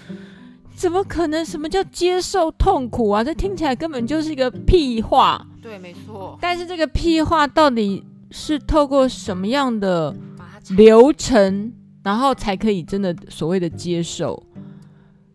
[0.78, 1.44] 怎么可能？
[1.44, 3.24] 什么叫接受痛苦啊？
[3.24, 5.44] 这听起来根本就是一个屁话。
[5.60, 6.38] 对，没错。
[6.40, 10.14] 但是这个屁话到底是透过什么样的
[10.76, 11.72] 流程，
[12.04, 14.40] 然后才可以真的所谓的接受。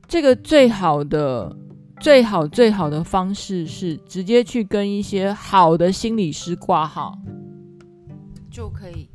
[0.08, 1.54] 这个最好的、
[2.00, 7.18] 最好、最好的方式是直接去跟一些好的心理师挂号，
[8.50, 9.10] 就可以。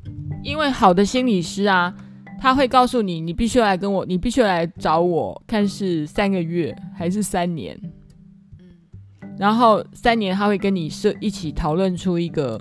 [0.44, 1.94] 因为好的心理师啊，
[2.40, 7.78] 他会告诉你，你必须要来跟我，你必须要来找我，看是三个月还是三年。
[9.36, 12.60] 然后三年他会跟你设一起讨论出一个，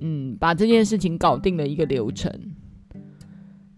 [0.00, 2.32] 嗯，把这件事情搞定的一个流程。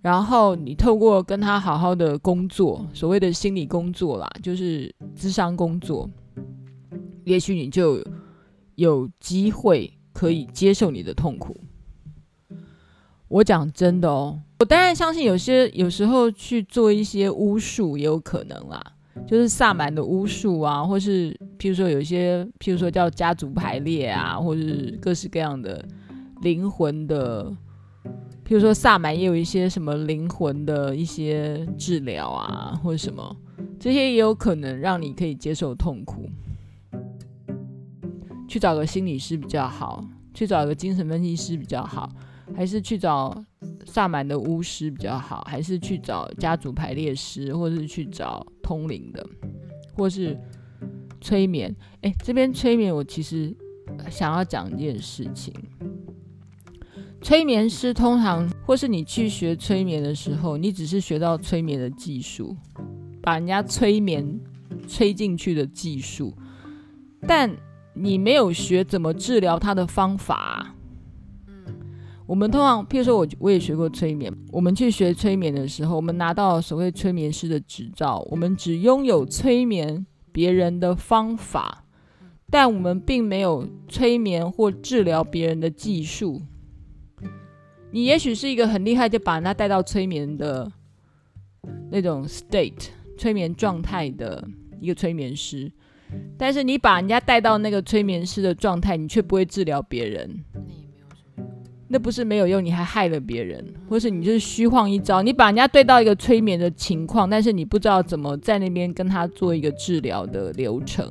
[0.01, 6.11] 然后你透过跟他好好的工作，所谓的心理工作啦，就是智商工作，
[7.25, 8.05] 也许你就
[8.75, 11.57] 有机会可以接受你的痛苦。
[13.29, 18.81] 我讲真的哦，我当然相信有些有时候去做一些巫术也有可能啦，
[19.27, 25.85] 就是萨满的巫术啊，或是譬如说有一些譬如说叫家族排列啊，或是各式各样的
[26.43, 27.53] 灵魂的。
[28.45, 33.37] 比如说，萨满也有一些什么灵魂的一些治疗啊，或者什么，
[33.81, 36.31] 这些也有可能让你可以接受痛苦。
[38.47, 42.09] 去找个心理师比较好，去找个精神分析师比较好，
[42.55, 43.45] 还是去找
[43.87, 49.27] 萨满的巫师比较好，还是去找家族排列师，或者是去找通灵的，
[49.95, 50.39] 或是
[51.21, 51.75] 催眠？
[52.03, 53.55] 诶，这边催眠，我其实
[54.11, 55.53] 想要讲一件事情。
[57.21, 62.57] 催眠师通常，或是你去学催眠的时候，你只是学到催眠的技术，
[63.23, 64.41] 把人家催眠
[64.89, 66.35] 催进去的技术，
[67.21, 67.49] 但
[67.95, 70.75] 你没有学怎么治疗他的方法。
[72.27, 81.85] 我们通常，譬如说我我也学过催眠，我们去学催眠的时候，我们拿到所谓催眠师的执照，我们只拥有催眠别人的方法，
[82.49, 86.41] 但我们并没有催眠或治疗别人的技术。
[87.91, 90.71] 你也许是一个很厉害，就把人家带到催眠的
[91.91, 94.49] 那种 state 催眠状态的
[94.81, 95.71] 一个催眠师，
[96.39, 100.43] 但是你把人家带到那个催眠师的状态，你却不会治疗别人，
[101.93, 101.99] 那。
[101.99, 111.09] 不是没有用，你还害了别人，或是你就是虚晃一招，你把人家对到一个催眠的情况，但是你不知道怎么在那边跟他做一个治疗的流程。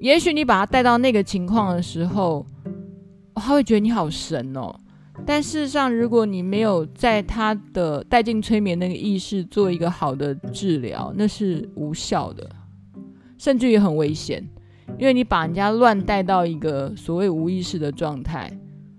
[0.00, 2.46] 也许你把他带到那个情况的时候。
[3.38, 4.74] 他会觉得你好神哦，
[5.26, 12.48] 但事实上，如果你没有在他的带进催眠那个意识做一个好的治疗，那是无效的，
[13.36, 14.42] 甚至于很危险，
[14.98, 18.50] 因为你把人家乱带到一个所谓无意识的状态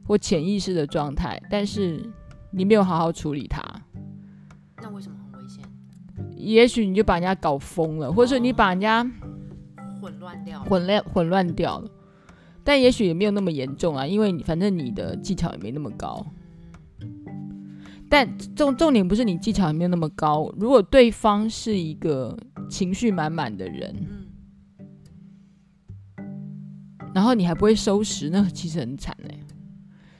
[0.08, 2.02] 或潜意识的状态，但是
[2.52, 3.62] 你没有好好处理它，
[4.82, 5.64] 那为什么很危险？
[6.36, 9.04] 也许你就把人家搞疯了，或者你把人家
[10.02, 11.92] 混乱掉，混乱混乱掉了。
[12.64, 16.26] 但也许也没有那么严重啊，因为你反正你的技巧也没那么高。
[18.10, 22.38] 但重重点不是你技巧也没有那么高，如果对方是一个
[22.70, 23.94] 情绪满满的人，
[27.14, 29.38] 然后你还不会收拾，那其实很惨哎。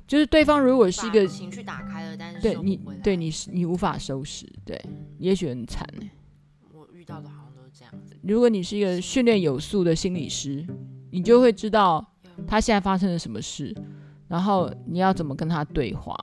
[0.08, 4.82] 就是对方如果是一个情绪打开了，但是对你对你是你无法收拾，对，
[5.20, 6.10] 也许很惨哎。
[6.74, 8.16] 我遇到的好像都是这样子。
[8.24, 10.66] 如果你是一个训练有素的心理师，
[11.12, 12.14] 你就会知道。
[12.46, 13.76] 他现在发生了什么事？
[14.28, 16.16] 然后你要怎么跟他对话？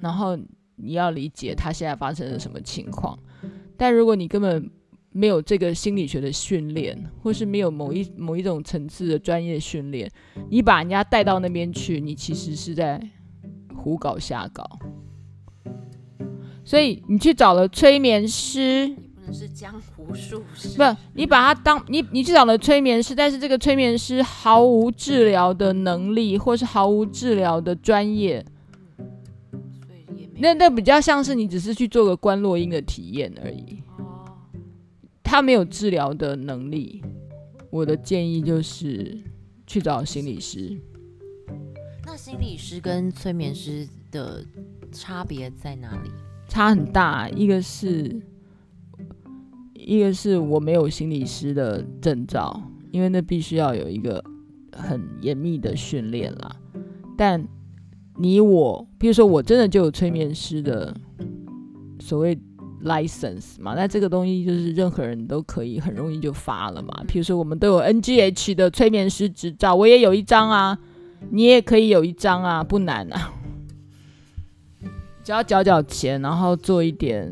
[0.00, 0.38] 然后
[0.76, 3.18] 你要理解他现在发生了什么情况。
[3.76, 4.70] 但如果你根本
[5.10, 10.08] 没有这个心理学的训练，或是没有某一某一种层次的专业训练，
[10.48, 13.02] 你把人家带到那边去，你其实是在
[13.76, 14.64] 胡搞瞎搞。
[16.64, 18.88] 所以你去找了催眠师。
[19.14, 20.82] 不能是江湖术士，不，
[21.14, 28.44] 你把他当你，你去找了催眠师，但是这个催眠师毫无治疗的能力，或是毫无治疗的专业，
[30.38, 33.82] 那那比较像是你只是去做个观落音的体验而已。
[35.24, 37.02] 他没有治疗的能力，
[37.70, 39.18] 我的建议就是
[39.66, 40.80] 去找心理师。
[42.16, 44.44] 心理师跟催眠师的
[44.90, 46.10] 差别在哪里？
[46.48, 48.20] 差很大，一个是。
[49.74, 52.60] 一个是我没有心理师的证照，
[52.90, 54.24] 因为那必须要有一个
[54.72, 56.56] 很严密的训练啦。
[57.16, 57.46] 但
[58.16, 60.92] 你我，比如说我真的就有催眠师的
[62.00, 62.36] 所谓
[62.82, 67.04] license 嘛，那这个东西就是任何人都可以很容易就发了嘛。
[67.06, 70.76] 比如说我们都有 NGH 的催眠师执照，我也有一张啊，
[71.30, 73.32] 你也可以有一张啊，不难啊，
[75.24, 77.30] 只要缴缴钱，然后做一点。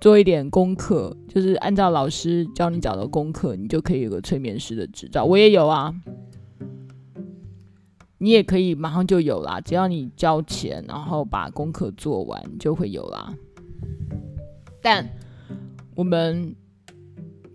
[0.00, 5.24] 做一点功课，就是按照老师教你讲的功课，你就可以有个催眠师的执照。
[5.24, 5.92] 我也有啊。
[8.18, 13.34] 你也可以马上就有啦，只要你交钱，然后把功课做完就会有啦。
[14.80, 15.04] 但
[15.96, 16.54] 我们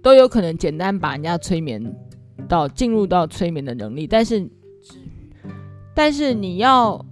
[0.01, 1.95] 都有可能简单把人家催眠
[2.49, 4.45] 到进入到催眠的能力，但是
[5.94, 7.06] 但是你要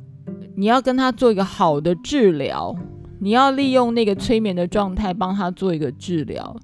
[0.55, 2.75] 你要跟他做一个好的治疗，
[3.19, 6.55] 你要利用那个催眠的状态帮他做一个治疗，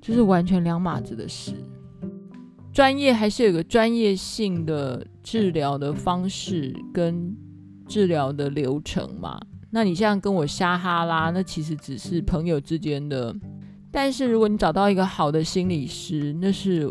[0.00, 1.52] 就是完全两码子的事。
[2.72, 7.36] 专业还是有个专业性的治疗的方式跟
[7.86, 9.40] 治疗的流程嘛。
[9.70, 13.34] 那你现在跟我瞎哈拉，那其实只是朋友之间的。
[13.90, 16.90] 但是如果你找到一个好的心理师，那是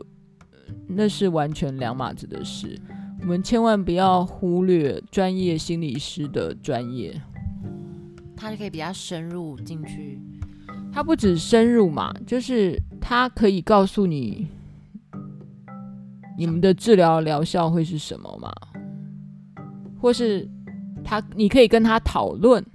[0.88, 2.80] 那是完全两码子的事。
[3.28, 7.22] 我们千万不要忽略专业心理师的专业，
[8.38, 10.18] 他就可以比较深入进去。
[10.94, 14.48] 他不止深入嘛，就是他可以告诉你。
[16.38, 18.50] 你们的治疗疗效会是什么吗？
[20.00, 20.50] 或是
[21.04, 22.66] 他，你可以跟他讨论。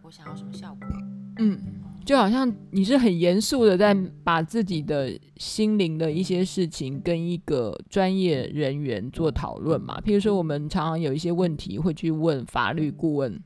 [0.00, 0.88] 我想要什么效果？
[1.36, 1.60] 嗯，
[2.04, 3.94] 就好像你是很严肃的在
[4.24, 10.00] 把自己的心灵的一些事情跟一个专业人员做讨论嘛。
[10.04, 13.40] 譬如说，我们常常有一些问题会去问法律顾问，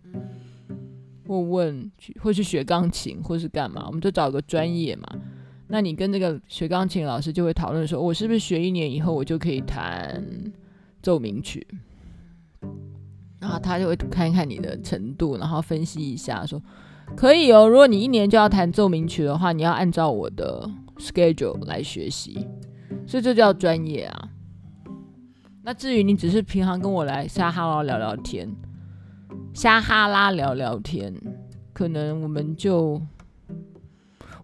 [1.26, 1.90] 或问，
[2.20, 5.06] 或去学钢琴，或是干嘛，我们就找个专业嘛。
[5.68, 10.24] 那你跟这个学钢琴老师就会讨论说，我是不是学一年以后我就可以弹
[11.02, 11.66] 奏鸣曲？
[13.38, 16.60] 然后他就会看一看你的程度，然后分析一下说，
[17.14, 17.68] 可以哦。
[17.68, 22.46] 如果你一年就要弹奏鸣曲的话，你要按照我的 schedule 来学习，
[23.06, 24.30] 所以这叫专业啊。
[25.62, 28.48] 那至于你只是平常跟我来瞎哈拉聊聊天，
[29.52, 31.14] 瞎哈拉聊聊天，
[31.72, 33.00] 可能我们就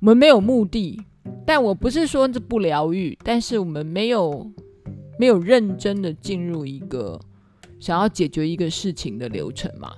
[0.01, 1.01] 我们没有目的。
[1.45, 4.51] 但我不是说这不疗愈，但是我们没有
[5.19, 7.21] 没有认真的进入一个
[7.81, 9.93] 想要解决一个事情的流程嘛。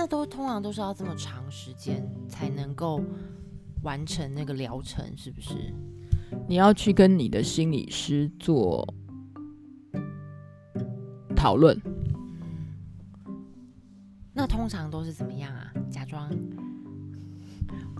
[0.00, 3.02] 那都通常都是要这么长时间才能够
[3.82, 5.74] 完成那个疗程，是不是？
[6.48, 8.82] 你要去跟你的心理师做
[11.36, 11.78] 讨论。
[13.26, 13.44] 嗯，
[14.32, 15.70] 那通常都是怎么样啊？
[15.90, 16.30] 假装。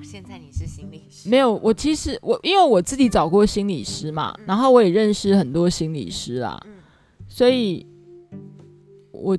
[0.03, 1.29] 现在你是心理师？
[1.29, 6.77] 没有，我其实我因为我自己找过心理师嘛，嗯、然后我也认识很多心理师啊，嗯、
[7.29, 7.87] 所以
[9.13, 9.37] 我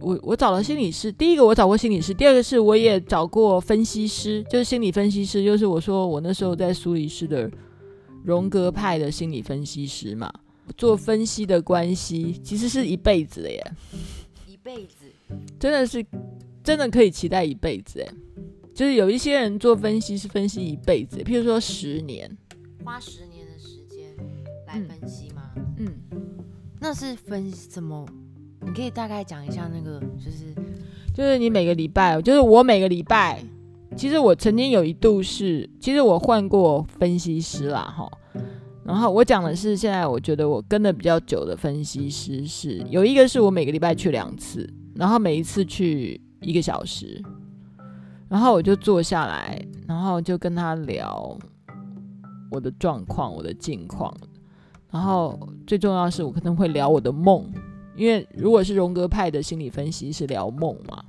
[0.00, 1.10] 我我找了心理师。
[1.12, 7.50] 第一个我找过心理师，第二个是我也找过分析师，就是心理分析师，就是我说我那时候在苏黎世的
[8.24, 10.32] 荣格派的心理分析师嘛，
[10.76, 13.72] 做分析的关系其实是一辈子的耶，
[14.46, 15.06] 一辈子
[15.58, 16.04] 真的是
[16.62, 18.08] 真的可以期待一辈子哎。
[18.74, 22.28] 就是有一些人做分析是分析一辈子，譬如说十年，
[22.84, 24.08] 花十年的时间
[24.66, 25.50] 来分析吗？
[25.78, 25.94] 嗯，
[26.80, 28.04] 那是分析什么？
[28.64, 30.54] 你可以大概讲一下那个，就是
[31.14, 33.42] 就是你每个礼拜，就是我每个礼拜，
[33.96, 38.10] 其实我曾经有一度是，其实我换过分析师啦，哈。
[38.84, 47.22] 然后我讲的是现在我觉得我跟的比较久的分析师是有一个是我每个礼拜去两次，然后每一次去一个小时。
[48.28, 51.38] 然后我就坐下来，然后就跟他聊
[52.50, 54.12] 我的状况、我的近况。
[54.90, 57.44] 然后最重要是，我可能会聊我的梦，
[57.96, 61.04] 因为如果是荣格派的心理分析是聊梦嘛。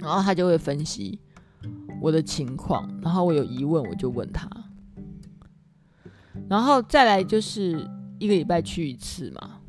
[0.00, 1.18] 然后他就会分析
[2.00, 4.48] 我的情况，然后我有疑问我就问他。
[6.48, 7.88] 然后再来就是
[8.18, 9.60] 一个礼拜去一次嘛，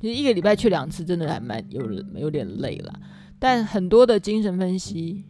[0.00, 3.00] 其实一个礼拜去两次真的还蛮有有点累了。
[3.38, 5.24] 但很多的精神分析。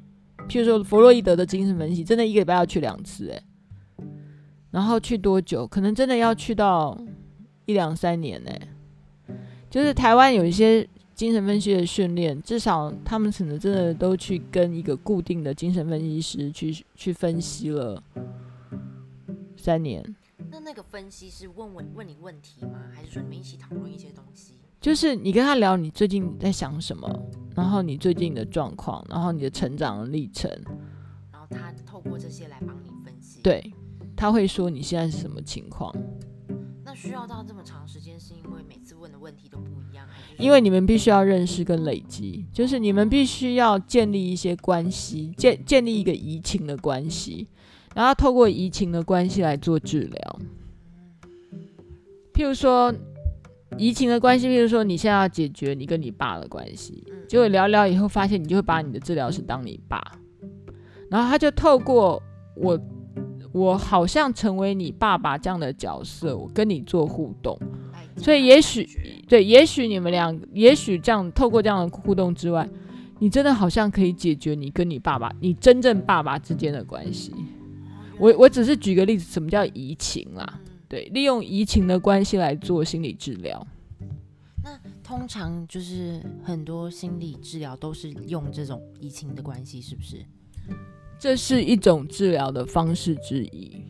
[0.48, 3.42] 譬如说，弗洛伊德的精神分析，真的一个礼拜要去两次，哎，
[4.70, 5.66] 然后去多久？
[5.66, 6.98] 可能真的要去到
[7.66, 8.58] 一两三年，哎，
[9.70, 18.02] 就是台湾有一些精神分析的训练，至少他们可能真的都去跟一个固定的精神分析师去去分析了
[19.56, 20.02] 三年。
[20.50, 22.80] 那那个分析师问问问你问题吗？
[22.94, 24.54] 还是说你们一起讨论一些东西？
[24.80, 27.10] 就是你跟他聊你最近在想什么，
[27.56, 30.48] 然后你最近的状况，然后你的成长的历程，
[31.32, 33.42] 然后他透过这些来帮你分析。
[33.42, 33.74] 对，
[34.16, 35.92] 他会说你现在是什么情况。
[36.84, 40.06] 那需要到这么长时间，是因为每次问的问题都不一样，
[40.38, 47.46] 因为你们必须要认识跟累积，就是你们必须要建立一些关系，建建立一个移情的关系，
[47.94, 50.40] 然后透过移情的关系来做治疗。
[52.32, 52.94] 譬如说。
[53.76, 60.02] 移情的关系，譬如说你现在要解决你跟你爸的关系，结果聊聊以后发现，你就会把你的治疗师当你爸，
[61.10, 62.20] 然后他就透过
[62.56, 62.80] 我，
[63.52, 67.58] 我好像成为你爸爸这样的角色，我跟你做互动，
[68.18, 68.86] 所以也许
[69.28, 72.68] 对，也许你们俩，也许这样透过这样的互动之外，
[73.18, 77.32] 你真的好像可以解决你跟你爸爸，你真正爸爸之间的关系。
[78.18, 80.60] 我我只是举个例子，什么叫移情啦？
[80.88, 83.66] 对，利用移情的关系来做心理治疗。
[84.64, 90.16] 那通常就是很多心理治疗都是用这种移情的关系，是不是？
[91.18, 93.82] 这是一种治疗的方式之一。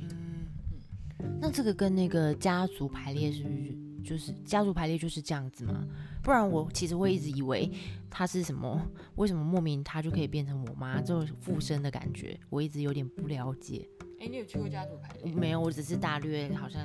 [1.21, 3.75] 嗯，那这个跟那个家族排列是不是
[4.09, 5.87] 就是家族排列就是这样子吗？
[6.23, 7.71] 不然我其实会一直以为
[8.09, 8.81] 他是什么？
[9.17, 12.39] 为什么莫名他就可以变成我妈这种附身的感觉？
[12.49, 13.87] 我一直有点不了解。
[14.19, 15.35] 哎，你有去过家族排列？
[15.35, 16.81] 没有，我只是大略好像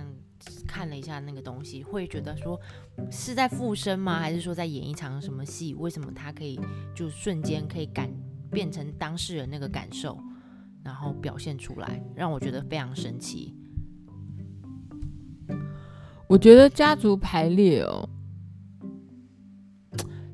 [0.68, 2.60] 看了一下那个东西，会觉得说
[3.10, 4.20] 是在附身吗？
[4.20, 5.74] 还是说在演一场什么戏？
[5.76, 6.60] 为什么他可以
[6.94, 8.12] 就瞬间可以感
[8.52, 10.20] 变成当事人那个感受？
[10.84, 13.56] 然后表现出来，让我觉得非常神奇。
[16.28, 18.10] 我觉得家族排列哦，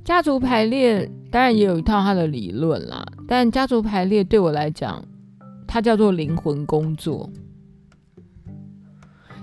[0.04, 5.04] 家族排列当然也有一套它的理论啦，但家族排列对我来讲，
[5.68, 7.30] 它叫做灵魂工作。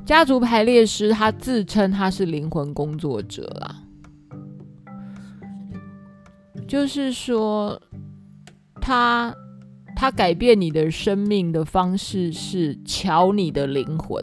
[0.04, 3.82] 家族排列师他自称他是灵魂工作者啦，
[6.66, 7.80] 就是说
[8.80, 9.34] 他。
[9.98, 14.22] 他改变你的生命的方式是瞧你的灵魂，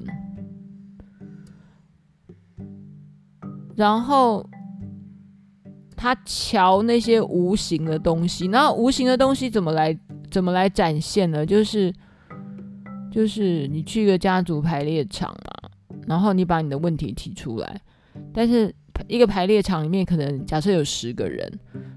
[3.76, 4.45] 然后
[5.95, 9.97] 他瞧那些无形的东西，然后无形的东西怎么来
[10.30, 11.45] 怎么来展现呢？
[11.45, 11.93] 就是
[13.11, 15.69] 就是你去一个家族排列场嘛，
[16.07, 17.82] 然后你把你的问题提出来，
[18.34, 18.74] 但是
[19.07, 21.51] 一个排列场里面可能假设有十个人，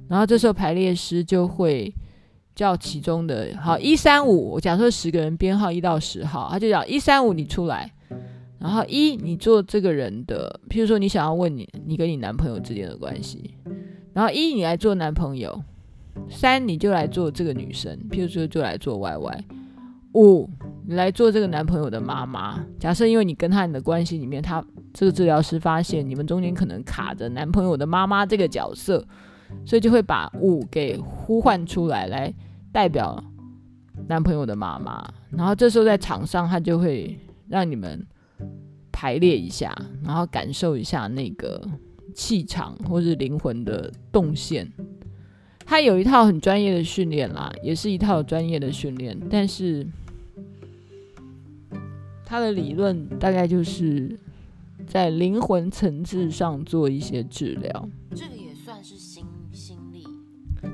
[0.09, 1.93] 然后这时候排列师就会。
[2.57, 7.93] 叫其中的好一三五，我假设十个人编号一到十号，他就讲一三五你出来，
[8.59, 13.54] 然后一你做这个人的，譬如说你想要问你你跟你男朋友之间的关系，
[14.12, 15.62] 然后一你来做男朋友，
[16.30, 19.44] 三你就来做这个女生，譬如说就来做 Y Y，
[20.14, 20.48] 五
[20.86, 22.64] 你来做这个男朋友的妈妈。
[22.78, 29.04] 假设因为你跟他你的关系里面，他这个治疗师发现你们中间可能卡着男朋友的妈妈这个角色，
[29.64, 32.32] 所以就会把五给呼唤出来来。
[32.72, 33.24] 代表
[34.07, 38.07] 男朋友的妈妈，然后这时候在场上，他就会让你们
[38.97, 41.62] 排列一下，然后感受一下那个
[42.14, 44.72] 气场或是灵魂的动线。
[45.66, 49.86] 他有一套很专业的训练啦，也是一套专业的训练，但是
[52.24, 54.18] 他的理论大概就是
[54.86, 57.88] 在灵魂层次上做一些治疗。
[58.14, 60.07] 这个也算是心心理。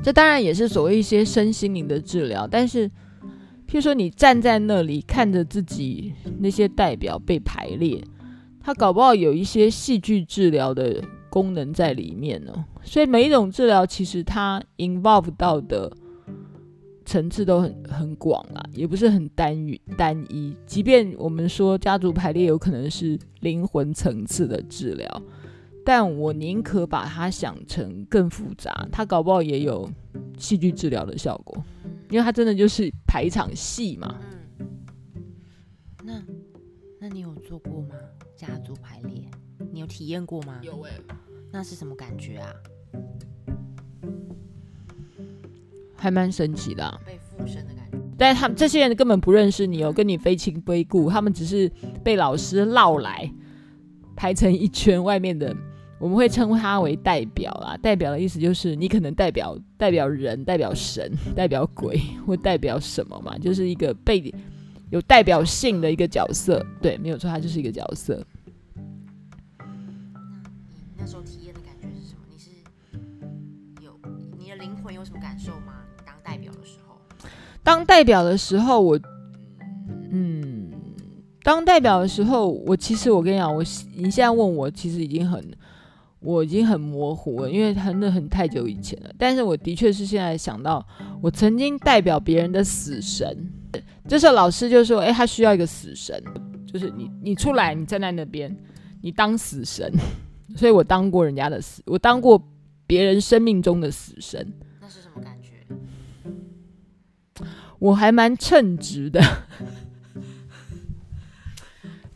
[0.01, 2.89] 这当然也是所谓一些身心灵的治疗，但是，
[3.73, 8.05] 譬如说你站在那里看着自己那些代表被排列，
[8.61, 12.53] 它搞不好有一些戏剧治疗的功能在里面呢。
[12.83, 15.91] 所以每一种治疗其实它 involve 到的
[17.07, 20.55] 层次都很很广啊，也不是很单一单一。
[20.67, 25.23] 即便我们说家族排列有可能是灵魂层次的治疗。
[25.83, 29.91] 但我宁可把它想成更复杂，它搞不好也有
[30.37, 31.65] 戏剧治疗的效果，
[32.13, 34.21] 因为他真的就是排一场戏嘛。
[34.59, 34.69] 嗯，
[36.05, 36.23] 那
[37.01, 37.95] 那你有做过吗？
[38.37, 39.27] 家族排列，
[39.73, 40.61] 你有体验过吗？
[40.63, 41.01] 有哎、欸，
[41.51, 42.53] 那是什么感觉啊？
[45.97, 47.99] 还蛮神奇的、啊，被附身的感觉。
[48.19, 51.67] 但他们这些人根本不认识你哦，跟你非亲非故，他们只是
[52.05, 53.33] 被老师绕来
[54.15, 55.57] 排成一圈，外面的。
[56.03, 61.97] 我们会称呼他为代表啦，代表的意思就是你可能代表代表人、代表神、代表鬼
[62.27, 64.35] 或代表什么嘛，就是一个被
[64.91, 66.61] 有代表性的一个角色。
[66.81, 68.21] 对，没有错，他就是一个角色。
[69.57, 72.23] 那你那时候体验的感觉是什么？
[72.29, 72.51] 你是
[73.81, 73.93] 有
[74.37, 75.85] 你的灵魂有什么感受吗？
[76.05, 76.99] 当代表的时候？
[77.63, 78.99] 当代表的时候，我
[80.11, 80.69] 嗯，
[81.45, 83.63] 当代表的时候，我其实我跟你讲，我
[83.95, 85.41] 你现在问我，其实已经很。
[86.23, 89.11] 我已经很模糊了，因为很很太久以前了。
[89.19, 90.87] 但是我的确是现在想到，
[91.21, 93.51] 我曾经代表别人的死神。
[94.07, 96.23] 这时候老师就说：“哎，他需要一个死神，
[96.67, 98.57] 就是你，你出来，你站在那边，
[99.01, 99.93] 你当死神。
[100.55, 102.41] ”所以我当过人家的死，我当过
[102.87, 104.53] 别人生命中的死神。
[104.81, 105.53] 那是什么感觉？
[107.79, 109.21] 我还蛮称职的。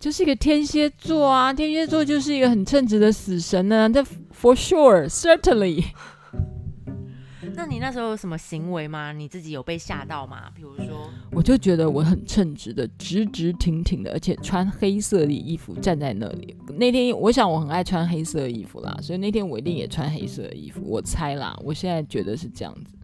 [0.07, 3.88] 就是一个天蝎座啊，天蝎座就是一个很称职的死神呢、啊。
[3.88, 5.84] 这 for sure, certainly，
[7.57, 9.11] 那你那时候有什么行为吗？
[9.11, 10.48] 你自己有被吓到吗？
[10.54, 16.57] 比如说，我就觉得我很称职的，直直挺挺的，而且穿黑色的衣服站在那里。
[16.78, 20.82] 那天我想我很爱穿黑色的衣服啦，所以那天我一定也穿黑色的衣服。
[20.84, 22.96] 我猜啦，我现在觉得是这样子。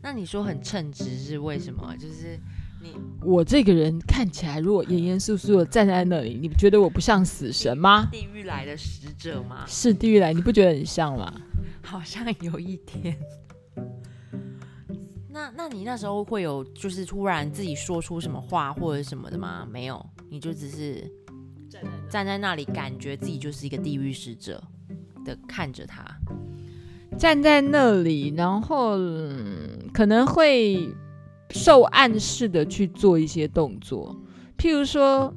[0.00, 1.94] 那你说很称职是为什么？
[1.98, 2.40] 就是。
[2.82, 8.08] 你我这个人看起来如果严严肃肃的站在那里，你不觉得我不像死神吗？
[8.10, 9.64] 地狱来的使者吗？
[9.66, 11.30] 是地狱来，你不觉得很像吗？
[11.84, 13.14] 好像有一点。
[15.28, 19.66] 那那你那时候会有就是突然自己说出什么话或者什么的吗？
[19.70, 21.04] 没有，你就只是
[22.08, 24.62] 站在那里，感觉自己就是一个地狱使者
[25.24, 26.02] 的看着他，
[27.18, 30.88] 站在那里，然后、嗯、可能会。
[31.50, 34.16] 受暗示的去做一些动作，
[34.56, 35.34] 譬如说，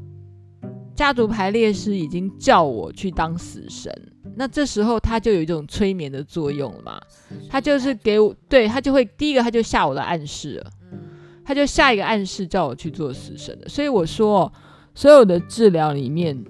[0.96, 3.92] 家族排列师已经叫我去当死神，
[4.36, 7.02] 那这时候他就有一种催眠的作用了嘛，
[7.50, 10.72] 他就是给我，对，他就会第一个他就下我的暗示了，
[11.44, 14.54] 他就下一个暗示叫我去做死神的，所以我说，
[14.94, 16.44] 所有的治疗里面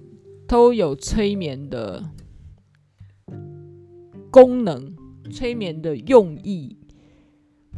[0.45, 2.03] 都有催眠的
[4.29, 4.93] 功能，
[5.31, 6.77] 催眠的用意，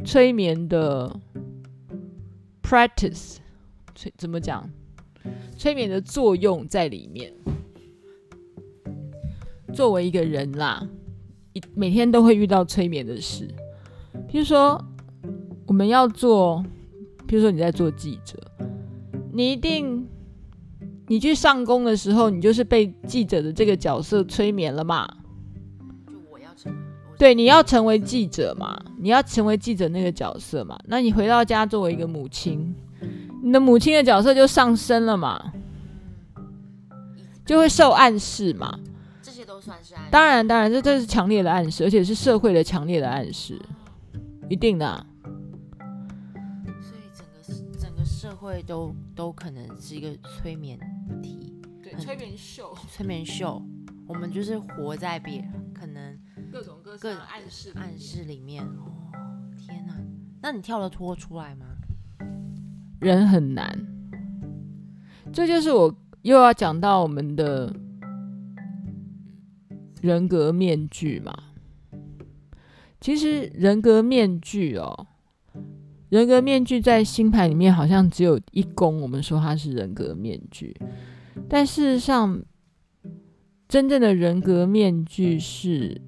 [0.04, 1.20] 催眠的。
[2.68, 3.36] Practice，
[3.94, 4.68] 催怎么讲？
[5.56, 7.32] 催眠的作用在里面。
[9.72, 10.84] 作为一个人啦，
[11.52, 13.46] 一每天都会遇到催眠的事。
[14.28, 14.84] 譬如说，
[15.66, 16.64] 我们要做，
[17.28, 18.36] 譬如说你在做记者，
[19.32, 20.04] 你一定，
[21.06, 25.08] 你去上工的时候，你就是被记者的这个角色催眠了嘛？
[27.18, 28.78] 对，你要成为记者嘛？
[28.98, 30.78] 你要成为记者那个角色嘛？
[30.84, 32.74] 那你回到家作为一个母亲，
[33.42, 35.52] 你的母亲的角色就上升了嘛？
[37.46, 38.78] 就会受暗示嘛？
[39.22, 40.10] 这些都算是暗示。
[40.10, 43.58] 当然，当然，这这是强烈的暗示，而且是社会的强烈的暗示，
[44.50, 45.06] 一定的啊。
[46.82, 50.78] 所以整个整个社会都都可能是一个催眠
[51.22, 53.62] 体，对，催眠秀，催眠秀。
[54.06, 55.42] 我们就是活在别
[55.72, 56.15] 可能。
[56.98, 58.92] 各种暗示暗示里面哦，
[59.58, 59.94] 天哪！
[60.42, 61.66] 那你跳了脱出来吗？
[63.00, 63.78] 人很难，
[65.32, 67.74] 这就是我又要讲到我们的
[70.00, 71.34] 人格面具嘛。
[73.00, 75.06] 其实人格面具哦，
[76.08, 80.74] 人格面具在星盘里面好像只有一宫，我们说它是人格面具，
[81.48, 82.42] 但事实上，
[83.68, 86.00] 真正的人格面具是。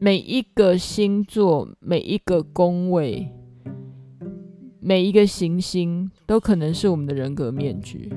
[0.00, 3.32] 每一个星座、每一个宫位、
[4.78, 8.12] 每一个行星，都可能是我们的人格面具。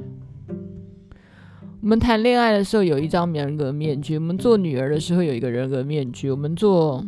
[1.82, 7.04] 我们谈恋爱的时候有一张人格面具，我们做女儿的时候有一个人格面具，我们做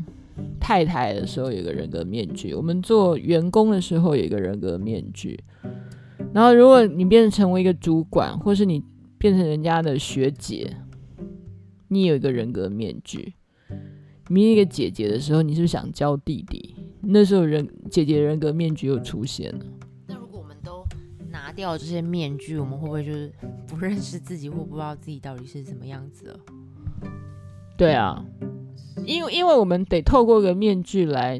[0.59, 5.39] 太太的时候有一个人格面具，我们做员工的时候有一个人格面具。
[6.34, 8.84] 然后，如果你变成成为一个主管，或是你
[9.19, 10.78] 变成人家的学姐，
[11.89, 13.36] 你有一个人格面具。
[14.34, 16.75] 迷一个姐姐的时候，你是不是想教弟弟？
[17.01, 19.65] 那时候人姐姐人格面具又出现了。
[20.07, 20.84] 那如果我们都
[21.29, 23.31] 拿掉这些面具，我们会不会就是
[23.67, 26.39] 不认识自己，或不知道自己到底是什么样子了？
[27.77, 28.25] 对啊，
[29.05, 31.39] 因为因为我们得透过个面具来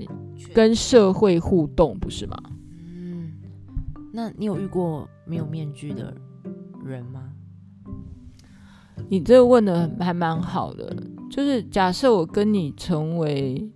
[0.54, 2.38] 跟社会互动，不是吗？
[2.78, 3.34] 嗯，
[4.14, 6.14] 那你有遇过没有面具的
[6.86, 7.32] 人吗？
[9.10, 10.96] 你这个问的还蛮好的。
[11.34, 13.68] 就是假设我跟你成为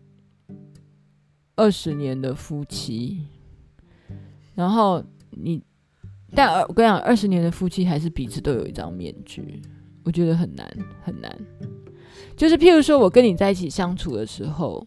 [1.55, 3.26] 二十年的夫妻，
[4.53, 5.60] 然后你，
[6.36, 9.60] 但我跟你讲，二十年的夫妻还是彼此都有一张面具，
[10.03, 11.36] 我觉得很难很难。
[12.36, 14.86] 就是譬如说我跟你在一起相处的时候，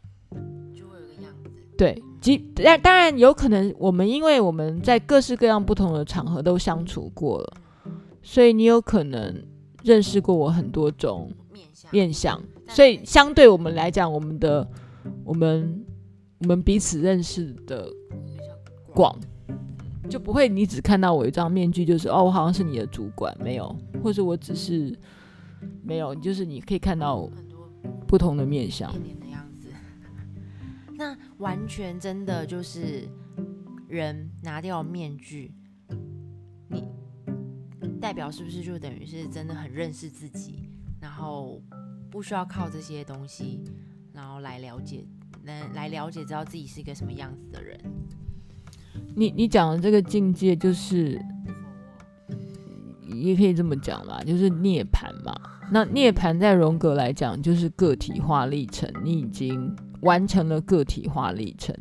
[0.73, 1.51] 就会有个样子。
[1.77, 7.57] 对，即但当然有可能，我们因为我们在各式各样不同的场合都相处过了，
[8.23, 9.45] 所以你有可能
[9.83, 11.91] 认识过我很多种面相。
[11.91, 12.41] 面相。
[12.71, 14.67] 所以，相对我们来讲，我们的
[15.25, 15.85] 我们
[16.39, 17.89] 我们彼此认识的
[18.95, 19.15] 广，
[20.09, 24.97] 就不会你只看到我一张面具，就是哦，我好像是你的主管，没有，或者我只是
[25.83, 27.69] 没有，就是你可以看到很多
[28.07, 28.93] 不同的面相。
[30.97, 33.09] 那完全真的就是
[33.89, 35.53] 人拿掉面具，
[36.69, 36.85] 你
[38.01, 40.69] 代表是不是就等于是真的很认识自己，
[41.01, 41.61] 然后？
[42.11, 43.63] 不需要靠这些东西，
[44.13, 45.05] 然后来了解，
[45.45, 47.79] 能来了解，知道自己是一个什么样子的人。
[49.15, 51.21] 你你讲的这个境界，就是
[53.07, 55.35] 也可以这么讲吧，就是涅槃嘛。
[55.73, 61.75] 那涅槃在荣格来讲，就是个体化历程，你已经完成了个体化历程。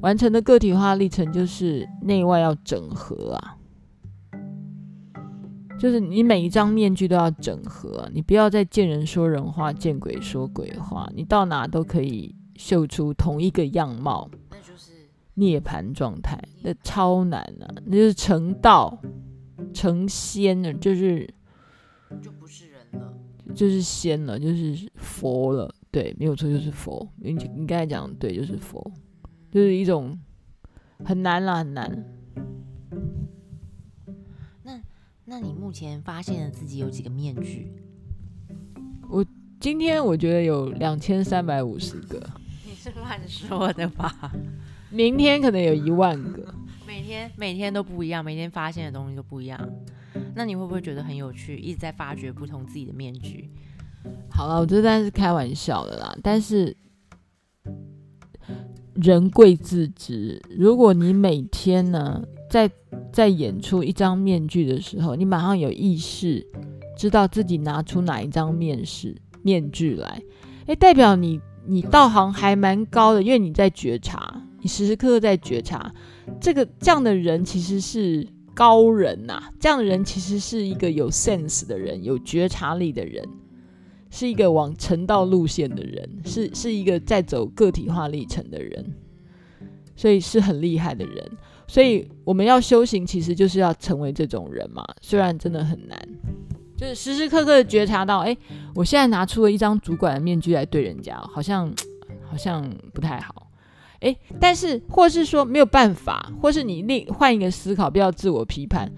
[0.00, 3.56] 完成的个体化历程就是内外要整合啊，
[5.82, 14.92] 就是你每一张面具都要整合啊，你不要再见人说人话，见鬼说鬼话，你到哪都可以秀出同一个样貌，那就是
[15.34, 18.96] 涅槃状态，那超难啊，那就是成道
[19.74, 21.28] 成仙了，就是
[22.22, 23.12] 就不是人了，
[23.52, 25.74] 就是仙了，就是佛了。
[25.90, 27.04] 对，没有错，就是佛。
[27.16, 28.88] 你你刚才讲对，就是佛，
[29.50, 30.16] 就是一种
[31.04, 32.04] 很难啦，很难。
[35.32, 37.72] 那那你目前发现了自己有几个面具？
[39.08, 39.24] 我
[39.58, 42.22] 今天我觉得有两千三百五十个。
[42.68, 44.30] 你是乱说的吧？
[44.92, 46.54] 明天可能有一万个。
[46.86, 49.58] 每天每天都不一样，每天发现的东西都不一样。
[50.34, 51.56] 那你会不会觉得很有趣？
[51.56, 53.48] 一直在发掘不同自己的面具？
[54.30, 56.14] 好了，我这当然是开玩笑的啦。
[56.22, 56.76] 但是
[58.96, 62.70] 人贵自知，如果你每天呢，在
[63.12, 66.46] 在演出一张面具的时候，你马上有意识
[66.96, 70.22] 知道自己拿出哪一张面试面具来，
[70.66, 75.94] 诶，代表你你道行还蛮高的，因为你在觉察，你时时刻刻在觉察。
[76.40, 83.24] 这个这样的人其实是高人呐、这样的人其实是一个有 sense 的人，有觉察力的人。
[84.14, 88.94] 是一个往成道路线的人，是是一个在走个体化历程的人，
[89.96, 91.30] 所以是很厉害的人。
[91.72, 94.84] 所以我们要修行，其实就是要成为这种人嘛。
[95.00, 95.98] 虽然真的很难，
[96.76, 98.36] 就是时时刻刻的觉察到，哎，
[98.74, 101.72] 我现在拿出了一张主管的面具来对人家，好像
[102.30, 103.50] 好像不太好。
[104.00, 108.92] 哎，但是或是说没有办法，或是你另换一个思考，不要自我批判。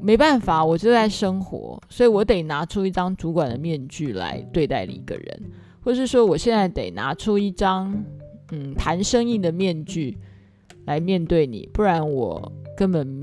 [0.00, 5.42] 没办法，我就在生活，所以我得拿出一张主管的面具来对待一个人，
[5.82, 7.92] 或是说我现在得拿出一张
[8.52, 10.16] 嗯谈生意的面具
[10.86, 13.20] 来面对你，不然我根本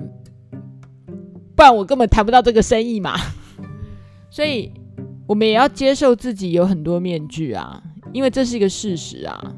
[1.55, 3.15] 不然我根本谈不到这个生意嘛。
[4.29, 4.71] 所以
[5.25, 7.81] 我们也要接受自己有很多面具啊，
[8.13, 9.55] 因为这是一个事实啊。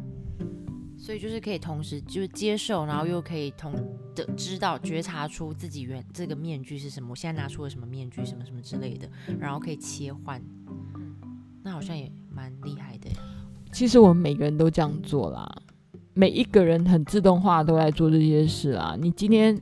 [0.98, 3.74] 所以就是可以同时就是接受，然后又可以同
[4.14, 7.10] 的知道觉察出自己原这个面具是什么。
[7.10, 10.40] 我现在拿出了什么面具，什么什么之类的，然后可以切换。
[11.64, 13.10] 那好像也蛮厉害的。
[13.72, 15.52] 其实我们每个人都这样做啦，
[16.14, 18.96] 每一个人很自动化都在做这些事啊。
[19.00, 19.60] 你今天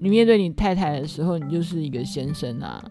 [0.00, 2.82] 你面对你太太的时候，你就是一个先生啊；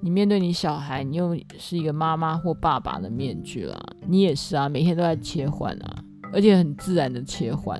[0.00, 3.78] 你面对你小孩，你又是一个妈妈或爸爸的面具啦。
[4.06, 6.04] 你也是啊，每天都在切换啊。
[6.34, 7.78] 而且很自然的切换，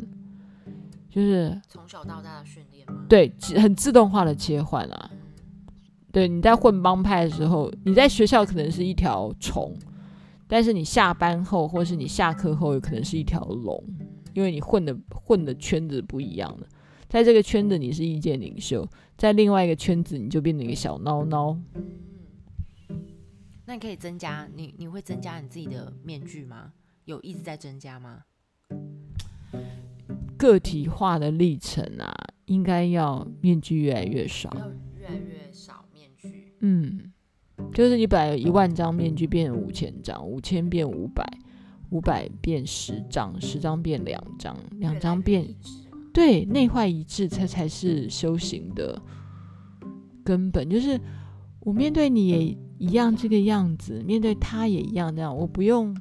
[1.08, 3.06] 就是从小到大的训练吗？
[3.08, 5.10] 对，很自动化的切换啊。
[6.12, 9.74] 对，你在混帮派的时候，你在学校可能是一条虫，
[10.46, 13.82] 但是你下班后或是你下课后，有可能是一条龙，
[14.34, 16.66] 因为你混的混的圈子不一样了。
[17.08, 21.58] 在这个圈子你是意见领袖，在另外一个圈子你就变成一个小孬孬。
[23.66, 26.72] 那你可以增加你，你会增加你自己的面具吗？
[27.04, 28.22] 有一直在增加吗？
[30.36, 32.12] 个体化的历程啊，
[32.46, 36.54] 应该要面具越来越少，要越来越少面具。
[36.60, 37.12] 嗯，
[37.72, 41.24] 就是你本来有一万张面具，变成五千张，五千变五百，
[41.93, 45.47] 五百变十张，十张变两张，两张变，
[46.12, 49.01] 对，内外一致才才是修行的
[50.24, 50.68] 根本。
[50.68, 51.01] 就是
[51.61, 55.97] 我面对你也一样这个样子，面对他也一样这样，我不用。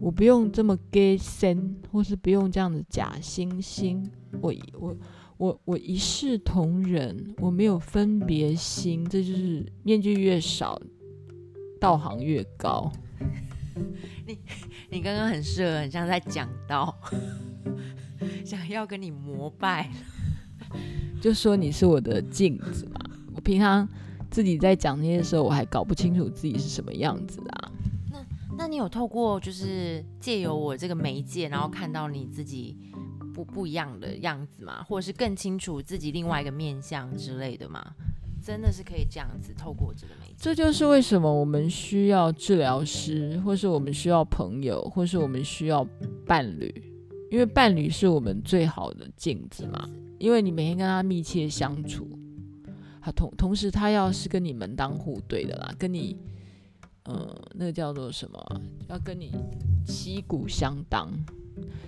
[0.00, 4.02] 我不用这么假仙，或是不用这样子假惺惺。
[4.40, 4.96] 我我
[5.38, 9.06] 我我一视同仁，我没有分别心。
[9.08, 10.78] 这就是面具越少，
[11.80, 12.90] 道行越高。
[14.26, 14.38] 你
[14.90, 16.96] 你刚刚很适合，很像在讲道，
[18.44, 19.90] 想要跟你膜拜，
[21.20, 23.00] 就说你是我的镜子嘛。
[23.34, 23.88] 我平常
[24.30, 27.70] 自己在讲那些时候，我还搞不清楚自己是什么样子啊。
[28.56, 32.76] 那你有透过就是借由我这个媒介，然后看到你自己
[33.34, 34.84] 不不一样的样子吗？
[34.84, 37.84] 或者是更清楚自己另外一个面相之类的吗？
[38.44, 40.34] 真的是可以这样子透过这个媒介？
[40.36, 45.82] 这就是为什么我们需要治疗师，或是我们需要朋友，或是我们需要
[46.26, 46.70] 伴侣，
[47.30, 49.88] 因为伴侣是我们最好的镜子嘛。
[50.18, 52.06] 因为你每天跟他密切相处，
[53.00, 56.16] 他同同时他要是跟你门当户对的啦，跟你。
[57.06, 58.60] 嗯，那个叫做什么？
[58.88, 59.30] 要跟你
[59.86, 61.12] 旗鼓相当，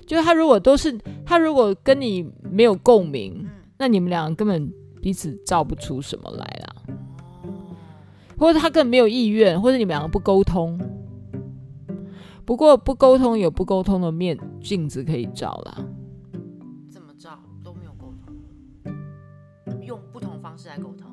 [0.07, 0.95] 就是他如果都是
[1.25, 3.49] 他如果跟你没有共鸣，
[3.79, 4.71] 那你们两个根本
[5.07, 6.83] 彼此照不出什么来啦，
[8.37, 10.77] 或者他根本没有意愿，或者你们两个不沟通。
[12.45, 15.87] 不过不沟通有不沟通的面，镜子可以照啦。
[16.91, 21.09] 怎么照都没有沟通，用不同方式来沟通，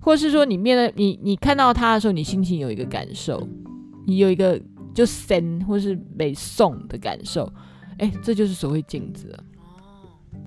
[0.00, 3.46] 或是说你面对你，你看到他的时候，你心情有一个感受，
[4.04, 4.60] 你有一个
[4.92, 7.48] 就 send 或是被送的感受。
[7.98, 9.32] 哎，这就是所谓镜子。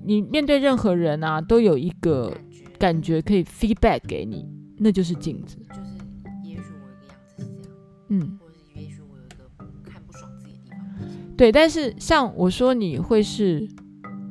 [0.04, 2.30] 你面对任何人啊，都有一个。
[2.78, 4.46] 感觉可以 feedback 给你，
[4.78, 5.56] 那就是镜子。
[5.68, 5.96] 就是
[6.44, 11.36] 也许我有个样子是这样，嗯，或者是也许我有一个看不爽自己的地方。
[11.36, 13.68] 对，但是像我说你会是。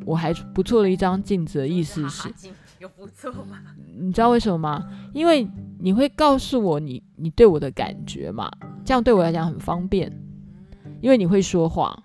[0.07, 2.29] 我还不错的一张镜子的意思是，
[2.77, 3.59] 有不错吗？
[3.97, 4.87] 你知道为什么吗？
[5.15, 5.47] 因为
[5.79, 8.51] 你会告诉我你你对我的感觉嘛，
[8.85, 10.15] 这样对我来讲很方便，
[11.01, 12.03] 因为你会说话。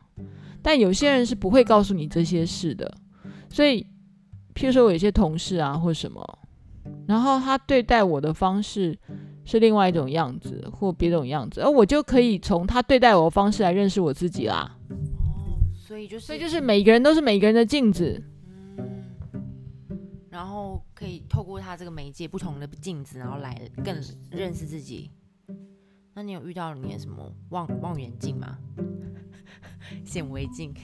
[0.62, 2.91] 但有些人是不会告诉你这些事的，
[3.51, 3.86] 所以，
[4.61, 6.39] 譬如说我有些同事啊或什么，
[7.09, 8.99] 然后他对待我的方式
[9.47, 14.77] 是另外一种样子或别种样子，而我就可以从他对待我的方式来认识我自己啦。
[14.91, 18.23] 哦所以就是，所以就是每个人都是每个人的镜子，
[18.77, 19.03] 嗯，
[20.29, 23.97] 然后可以透过他这个媒介，不同的镜子，然后来更
[24.31, 25.11] 认识自己。
[26.13, 28.59] 那你有遇到你的什么望望远镜吗？
[30.05, 30.75] 显微镜？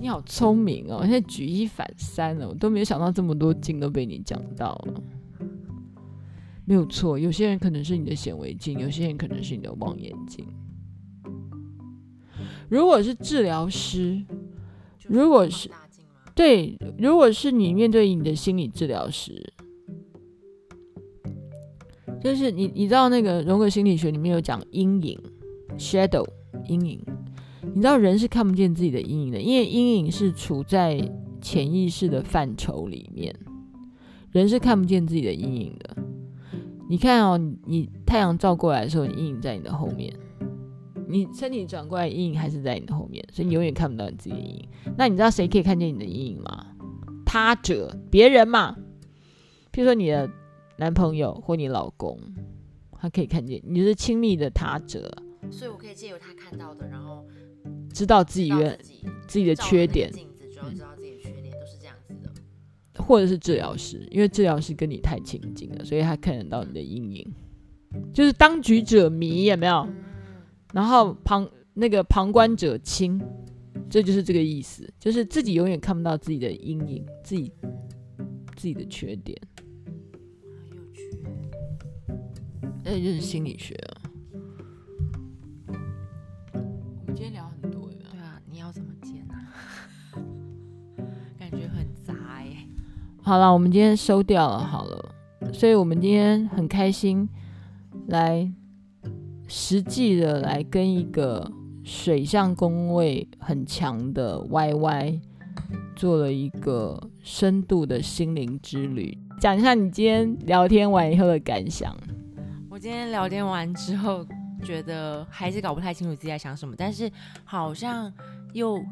[0.00, 5.02] 你好聪明哦，现在举一反三了，我都没有想到这么多镜都被你讲到了。
[6.66, 10.46] 没有错，有些人可能是你的显微镜，有些人可能是你的望远镜。
[12.68, 14.22] 如果是治疗师，
[15.06, 15.70] 如果是
[16.34, 19.52] 对，如果是你面对你的心理治疗师，
[22.20, 25.18] 就是你你知道那个荣格心理学里面有讲阴影
[25.76, 26.26] （shadow）
[26.66, 27.04] 阴影，
[27.74, 31.10] 你知道人是看不见自己的阴影的，因为阴影是处在
[31.40, 33.34] 潜意识的范畴里面，
[34.32, 35.96] 人是看不见自己的阴影的。
[36.88, 40.12] 你看哦，你太阳照过来的时候，你阴影在你的后面。
[41.06, 44.68] 你身体转过来，阴影还是在你的后面，所以你永远看不到你自己的阴影。
[44.96, 46.66] 那你知道谁可以看见你的阴影吗？
[47.24, 48.74] 他者，别人嘛。
[49.72, 50.28] 譬如说你的
[50.78, 52.18] 男朋友或你老公，
[52.92, 55.10] 他可以看见你是亲密的他者。
[55.50, 57.24] 所以我可以借由他看到的，然后
[57.94, 58.92] 知道自己原自，
[59.28, 60.10] 自己的缺点。
[60.10, 63.02] 镜子主要知道自己的缺点都是这样子的。
[63.02, 67.32] 或者是治疗师，因为治疗师跟你太亲近了，所以他看得到你的阴影。
[68.12, 69.88] 就是当局者迷，有没有？
[70.72, 73.22] 然后旁那个旁观者清，
[73.88, 77.52] 这就是这个意思，就是自己永远看不到自己的阴影，自己
[78.56, 79.40] 自己的缺点。
[80.66, 81.16] 很有趣，
[82.82, 84.02] 那就是心理学啊。
[86.52, 87.43] 我们今天聊
[93.24, 95.14] 好了，我们今天收掉了，好了，
[95.52, 97.28] 所以我们今天很开心
[98.08, 98.52] 来。
[99.46, 101.50] 实际的来跟一个
[101.84, 105.20] 水象宫位很强的 YY
[105.94, 111.94] 做了一个深度的心灵之旅，讲一下你今天聊天完以后的感想。
[112.70, 114.24] 我今天聊天完之后，
[114.64, 117.08] 觉得还是搞不太清楚自己在想什么，但是
[117.44, 118.10] 好像
[118.54, 118.82] 又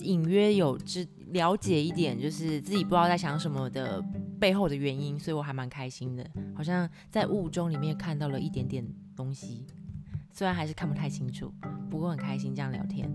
[0.00, 4.02] 隐约有知了解一点，就是自己不知道在想什么的
[4.38, 6.24] 背后的原因，所以我还蛮开心的，
[6.54, 9.66] 好像在雾中里面看到了一点点东西。
[10.32, 11.52] 虽然还是看不太清楚，
[11.90, 13.10] 不过很开心这样聊天。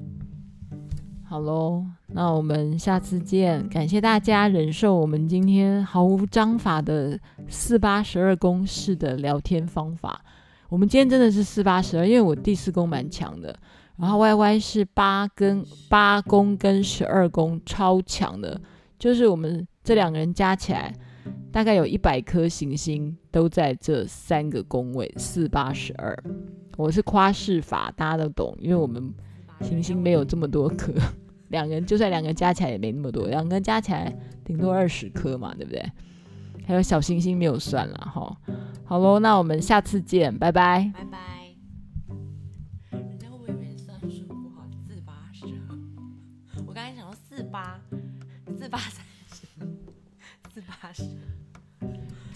[1.23, 3.67] 好喽，那我们下次见。
[3.67, 10.23] 感谢大家忍受我们今天毫无章法的四八十二宫式的聊天方法。
[10.69, 13.57] 我们今天真的是四八十二，因为我第四宫蛮强的，
[13.97, 18.59] 然后 Y Y 是八跟八宫跟十二宫超强的，
[18.99, 20.93] 就是我们这两个人加起来，
[21.51, 26.17] 大概有一百颗行星都在这三个宫位，四八十二。
[26.77, 29.13] 我是夸饰法，大家都懂，因为我们
[29.61, 30.91] 行星没有这么多颗，
[31.47, 35.81] 两个人就算两个人加起来也没那么多，两个人加起来顶多二十颗嘛，对不对？
[36.67, 38.35] 还有小行星没有算了哈。
[38.83, 40.91] 好喽，那我们下次见，拜拜。
[40.93, 41.34] 拜拜。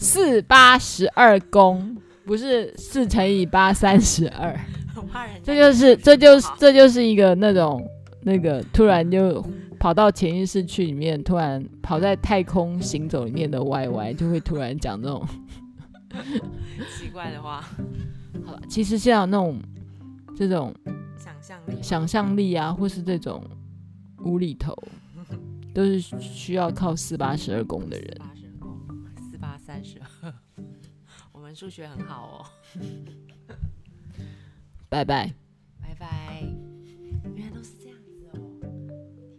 [0.09, 1.95] 四八十二宫。
[2.25, 4.55] 不是四乘以八三十二，
[5.41, 7.83] 这就是这就是这就是一个那种
[8.21, 9.43] 那个突然就
[9.79, 15.27] 跑到潜意识去里面，突然跑在太空行走里面的 Y Y 就会突然讲这种
[16.95, 17.67] 奇怪的话。
[18.45, 19.59] 好了，其实像那种
[20.37, 20.71] 这种
[21.17, 23.43] 想象力、想象力啊，或是这种
[24.23, 24.77] 无厘头，
[25.73, 28.17] 都是需要靠四八十二宫的人。
[29.83, 30.05] 四八十二
[30.55, 31.55] 宫，四八三十二。
[31.55, 32.45] 数学很好哦，
[34.87, 35.33] 拜拜，
[35.81, 36.43] 拜拜。
[37.35, 38.39] 原来都是这样子哦，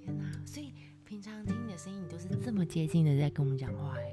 [0.01, 0.25] 天哪！
[0.45, 0.73] 所以
[1.05, 4.10] 平常听你的声音，你都是这么接近的在跟我们讲话哎。